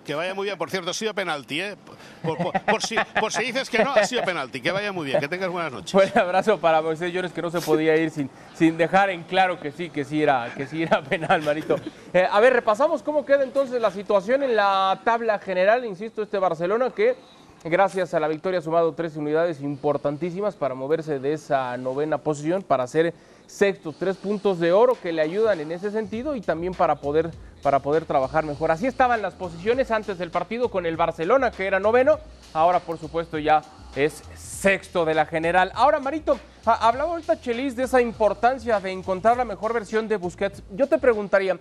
Que 0.05 0.15
vaya 0.15 0.33
muy 0.33 0.47
bien. 0.47 0.57
Por 0.57 0.69
cierto, 0.69 0.89
ha 0.89 0.93
sido 0.93 1.13
penalti, 1.13 1.61
¿eh? 1.61 1.77
Por, 2.21 2.37
por- 2.37 2.61
por 2.63 2.81
si, 2.81 2.97
por 3.21 3.31
si 3.31 3.43
dices 3.45 3.69
que 3.69 3.81
no, 3.85 3.93
ha 3.93 4.03
sido 4.03 4.21
penalti. 4.23 4.59
Que 4.59 4.71
vaya 4.71 4.91
muy 4.91 5.05
bien. 5.05 5.21
Que 5.21 5.29
tengas 5.29 5.49
buenas 5.49 5.71
noches. 5.71 5.91
Fuerte 5.93 6.19
abrazo 6.19 6.59
para 6.59 6.81
Moisés 6.81 7.13
Llores, 7.13 7.31
que 7.31 7.41
no 7.41 7.49
se 7.49 7.61
podía 7.61 7.95
ir 7.95 8.09
sin, 8.09 8.29
sin 8.53 8.75
dejar 8.77 9.09
en 9.11 9.23
claro 9.23 9.61
que 9.61 9.71
sí, 9.71 9.89
que 9.89 10.03
sí 10.03 10.21
era, 10.21 10.53
que 10.57 10.67
sí 10.67 10.83
era 10.83 11.01
penal, 11.01 11.41
Marito. 11.41 11.77
Eh, 12.13 12.27
a 12.29 12.39
ver, 12.41 12.51
repasamos 12.51 13.01
cómo 13.01 13.25
queda 13.25 13.43
entonces 13.43 13.79
la 13.79 13.91
situación 13.91 14.43
en 14.43 14.57
la 14.57 14.99
tabla 15.05 15.39
general. 15.39 15.85
Insisto, 15.85 16.21
este 16.21 16.37
Barcelona 16.37 16.89
que, 16.89 17.15
gracias 17.63 18.13
a 18.13 18.19
la 18.19 18.27
victoria, 18.27 18.59
ha 18.59 18.61
sumado 18.63 18.93
tres 18.93 19.15
unidades 19.15 19.61
importantísimas 19.61 20.55
para 20.55 20.75
moverse 20.75 21.19
de 21.19 21.33
esa 21.33 21.75
novena 21.77 22.17
posición, 22.19 22.61
para 22.63 22.87
ser 22.87 23.13
sexto, 23.45 23.93
tres 23.97 24.17
puntos 24.17 24.59
de 24.59 24.71
oro 24.73 24.97
que 25.01 25.13
le 25.13 25.21
ayudan 25.21 25.59
en 25.61 25.71
ese 25.71 25.89
sentido 25.91 26.35
y 26.35 26.41
también 26.41 26.73
para 26.73 26.95
poder, 26.95 27.31
para 27.63 27.79
poder 27.79 28.05
trabajar 28.05 28.43
mejor. 28.45 28.71
Así 28.71 28.87
estaban 28.87 29.21
las 29.21 29.35
posiciones 29.35 29.89
antes 29.91 30.17
del 30.17 30.31
partido 30.31 30.69
con 30.69 30.85
el 30.85 30.97
Barcelona, 30.97 31.51
que 31.51 31.65
era 31.65 31.79
noveno. 31.79 32.19
Ahora, 32.53 32.79
por 32.79 32.97
supuesto, 32.97 33.37
ya 33.37 33.61
es 33.95 34.21
sexto 34.35 35.05
de 35.05 35.13
la 35.15 35.25
general. 35.25 35.71
Ahora, 35.75 35.99
Marito, 35.99 36.37
ha- 36.65 36.87
hablaba 36.87 37.11
ahorita 37.11 37.39
Chelis 37.39 37.75
de 37.75 37.83
esa 37.83 38.01
importancia 38.01 38.79
de 38.81 38.91
encontrar 38.91 39.37
la 39.37 39.45
mejor 39.45 39.73
versión 39.73 40.07
de 40.09 40.17
Busquets. 40.17 40.61
Yo 40.71 40.87
te 40.87 40.97
preguntaría, 40.97 41.57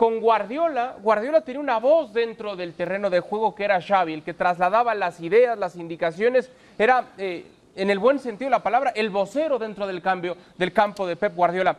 con 0.00 0.18
Guardiola, 0.18 0.96
Guardiola 1.02 1.42
tenía 1.42 1.60
una 1.60 1.78
voz 1.78 2.14
dentro 2.14 2.56
del 2.56 2.72
terreno 2.72 3.10
de 3.10 3.20
juego 3.20 3.54
que 3.54 3.64
era 3.64 3.82
Xavi, 3.82 4.14
el 4.14 4.22
que 4.22 4.32
trasladaba 4.32 4.94
las 4.94 5.20
ideas, 5.20 5.58
las 5.58 5.76
indicaciones, 5.76 6.50
era, 6.78 7.10
eh, 7.18 7.44
en 7.76 7.90
el 7.90 7.98
buen 7.98 8.18
sentido 8.18 8.46
de 8.46 8.52
la 8.52 8.62
palabra, 8.62 8.92
el 8.96 9.10
vocero 9.10 9.58
dentro 9.58 9.86
del, 9.86 10.00
cambio, 10.00 10.38
del 10.56 10.72
campo 10.72 11.06
de 11.06 11.16
Pep 11.16 11.36
Guardiola. 11.36 11.76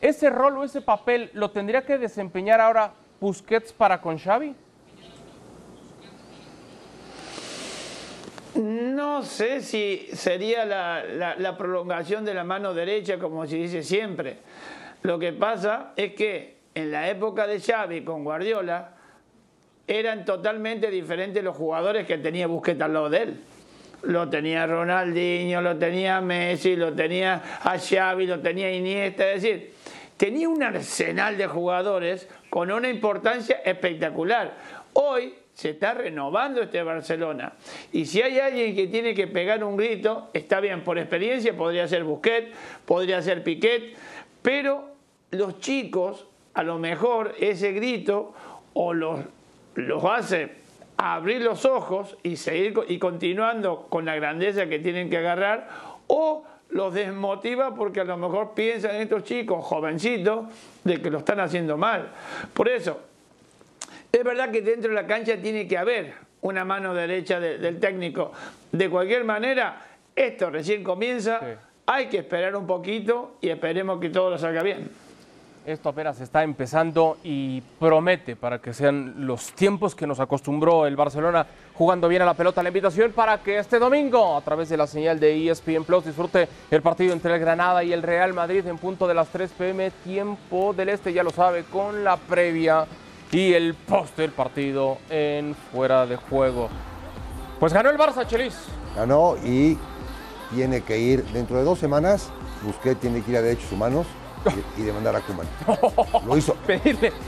¿Ese 0.00 0.30
rol 0.30 0.58
o 0.58 0.62
ese 0.62 0.80
papel 0.80 1.28
lo 1.32 1.50
tendría 1.50 1.84
que 1.84 1.98
desempeñar 1.98 2.60
ahora 2.60 2.92
Busquets 3.18 3.72
para 3.72 4.00
con 4.00 4.16
Xavi? 4.16 4.54
No 8.54 9.24
sé 9.24 9.60
si 9.60 10.06
sería 10.12 10.64
la, 10.64 11.56
prolongación 11.58 12.24
de 12.24 12.32
la 12.32 12.44
mano 12.44 12.74
derecha, 12.74 13.18
como 13.18 13.44
se 13.44 13.56
dice 13.56 13.82
siempre. 13.82 14.36
Lo 15.02 15.18
que 15.18 15.32
pasa 15.32 15.90
es 15.96 16.14
que 16.14 16.56
en 16.76 16.92
la 16.92 17.08
época 17.08 17.46
de 17.46 17.58
Xavi 17.58 18.02
con 18.02 18.22
Guardiola 18.22 18.90
eran 19.86 20.26
totalmente 20.26 20.90
diferentes 20.90 21.42
los 21.42 21.56
jugadores 21.56 22.06
que 22.06 22.18
tenía 22.18 22.46
Busquets 22.46 22.82
al 22.82 22.92
lado 22.92 23.08
de 23.08 23.22
él. 23.22 23.40
Lo 24.02 24.28
tenía 24.28 24.66
Ronaldinho, 24.66 25.62
lo 25.62 25.78
tenía 25.78 26.20
Messi, 26.20 26.76
lo 26.76 26.92
tenía 26.92 27.60
a 27.62 27.78
Xavi, 27.78 28.26
lo 28.26 28.40
tenía 28.40 28.70
Iniesta, 28.70 29.32
es 29.32 29.42
decir, 29.42 29.72
tenía 30.18 30.50
un 30.50 30.62
arsenal 30.62 31.38
de 31.38 31.46
jugadores 31.46 32.28
con 32.50 32.70
una 32.70 32.90
importancia 32.90 33.56
espectacular. 33.64 34.52
Hoy 34.92 35.34
se 35.54 35.70
está 35.70 35.94
renovando 35.94 36.60
este 36.60 36.82
Barcelona 36.82 37.54
y 37.90 38.04
si 38.04 38.20
hay 38.20 38.38
alguien 38.38 38.76
que 38.76 38.86
tiene 38.88 39.14
que 39.14 39.28
pegar 39.28 39.64
un 39.64 39.78
grito, 39.78 40.28
está 40.34 40.60
bien, 40.60 40.84
por 40.84 40.98
experiencia 40.98 41.56
podría 41.56 41.88
ser 41.88 42.04
Busquets, 42.04 42.54
podría 42.84 43.22
ser 43.22 43.42
Piquet, 43.42 43.96
pero 44.42 44.90
los 45.30 45.58
chicos 45.60 46.25
a 46.56 46.62
lo 46.62 46.78
mejor 46.78 47.34
ese 47.38 47.72
grito 47.72 48.34
o 48.72 48.92
los, 48.94 49.20
los 49.74 50.02
hace 50.04 50.50
abrir 50.96 51.42
los 51.42 51.64
ojos 51.66 52.16
y 52.22 52.36
seguir 52.36 52.74
y 52.88 52.98
continuando 52.98 53.86
con 53.90 54.06
la 54.06 54.14
grandeza 54.16 54.66
que 54.66 54.78
tienen 54.78 55.10
que 55.10 55.18
agarrar 55.18 55.68
o 56.06 56.44
los 56.70 56.94
desmotiva 56.94 57.74
porque 57.74 58.00
a 58.00 58.04
lo 58.04 58.16
mejor 58.16 58.54
piensan 58.54 58.96
estos 58.96 59.22
chicos 59.24 59.64
jovencitos 59.64 60.46
de 60.82 61.00
que 61.02 61.10
lo 61.10 61.18
están 61.18 61.40
haciendo 61.40 61.76
mal. 61.76 62.08
Por 62.54 62.68
eso, 62.68 63.00
es 64.10 64.24
verdad 64.24 64.50
que 64.50 64.62
dentro 64.62 64.88
de 64.88 64.94
la 64.94 65.06
cancha 65.06 65.36
tiene 65.36 65.68
que 65.68 65.76
haber 65.76 66.14
una 66.40 66.64
mano 66.64 66.94
derecha 66.94 67.38
de- 67.38 67.58
del 67.58 67.78
técnico. 67.78 68.32
De 68.72 68.88
cualquier 68.88 69.24
manera, 69.24 69.82
esto 70.14 70.48
recién 70.50 70.82
comienza, 70.82 71.38
Sí. 71.40 71.46
hay 71.86 72.06
que 72.06 72.18
esperar 72.18 72.56
un 72.56 72.66
poquito 72.66 73.36
y 73.42 73.50
esperemos 73.50 74.00
que 74.00 74.08
todo 74.08 74.30
lo 74.30 74.38
salga 74.38 74.62
bien. 74.62 74.88
Esto 75.66 75.88
apenas 75.88 76.20
está 76.20 76.44
empezando 76.44 77.16
y 77.24 77.60
promete 77.60 78.36
para 78.36 78.60
que 78.60 78.72
sean 78.72 79.26
los 79.26 79.50
tiempos 79.50 79.96
que 79.96 80.06
nos 80.06 80.20
acostumbró 80.20 80.86
el 80.86 80.94
Barcelona 80.94 81.44
jugando 81.74 82.06
bien 82.06 82.22
a 82.22 82.24
la 82.24 82.34
pelota. 82.34 82.62
La 82.62 82.68
invitación 82.68 83.10
para 83.10 83.42
que 83.42 83.58
este 83.58 83.80
domingo, 83.80 84.36
a 84.36 84.42
través 84.42 84.68
de 84.68 84.76
la 84.76 84.86
señal 84.86 85.18
de 85.18 85.50
ESPN 85.50 85.82
Plus, 85.82 86.04
disfrute 86.04 86.48
el 86.70 86.82
partido 86.82 87.12
entre 87.12 87.34
el 87.34 87.40
Granada 87.40 87.82
y 87.82 87.92
el 87.92 88.04
Real 88.04 88.32
Madrid 88.32 88.64
en 88.64 88.78
punto 88.78 89.08
de 89.08 89.14
las 89.14 89.26
3 89.30 89.50
pm, 89.58 89.90
tiempo 90.04 90.72
del 90.72 90.90
este, 90.90 91.12
ya 91.12 91.24
lo 91.24 91.30
sabe, 91.30 91.64
con 91.64 92.04
la 92.04 92.16
previa 92.16 92.86
y 93.32 93.52
el 93.52 93.74
post 93.74 94.16
del 94.16 94.30
partido 94.30 94.98
en 95.10 95.56
fuera 95.72 96.06
de 96.06 96.14
juego. 96.14 96.68
Pues 97.58 97.72
ganó 97.72 97.90
el 97.90 97.98
Barça, 97.98 98.24
Chelis. 98.24 98.54
Ganó 98.94 99.34
y 99.44 99.76
tiene 100.54 100.82
que 100.82 100.96
ir 100.96 101.24
dentro 101.32 101.56
de 101.56 101.64
dos 101.64 101.80
semanas. 101.80 102.30
Busquets 102.62 103.00
tiene 103.00 103.20
que 103.20 103.32
ir 103.32 103.38
a 103.38 103.42
derechos 103.42 103.72
humanos 103.72 104.06
y, 104.76 104.80
y 104.80 104.84
demandar 104.84 105.16
a 105.16 105.20
Kuman. 105.20 105.46
Lo 106.26 106.36
hizo, 106.36 106.56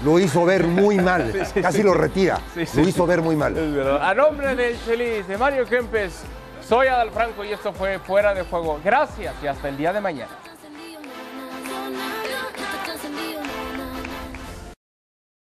lo 0.04 0.18
hizo 0.18 0.44
ver 0.44 0.66
muy 0.66 0.96
mal. 1.00 1.32
Sí, 1.32 1.38
sí, 1.54 1.60
Casi 1.62 1.78
sí. 1.78 1.82
lo 1.82 1.94
retira. 1.94 2.38
Lo 2.74 2.82
hizo 2.82 3.06
ver 3.06 3.22
muy 3.22 3.36
mal. 3.36 3.56
Es 3.56 3.72
verdad. 3.74 4.00
A 4.08 4.14
nombre 4.14 4.54
del 4.54 4.76
Chelis, 4.84 5.26
de 5.28 5.36
Mario 5.38 5.64
Kempes, 5.66 6.22
soy 6.66 6.86
Adal 6.88 7.10
Franco 7.10 7.44
y 7.44 7.52
esto 7.52 7.72
fue 7.72 7.98
Fuera 7.98 8.34
de 8.34 8.42
Juego. 8.42 8.80
Gracias 8.84 9.34
y 9.42 9.46
hasta 9.46 9.68
el 9.68 9.76
día 9.76 9.92
de 9.92 10.00
mañana. 10.00 10.30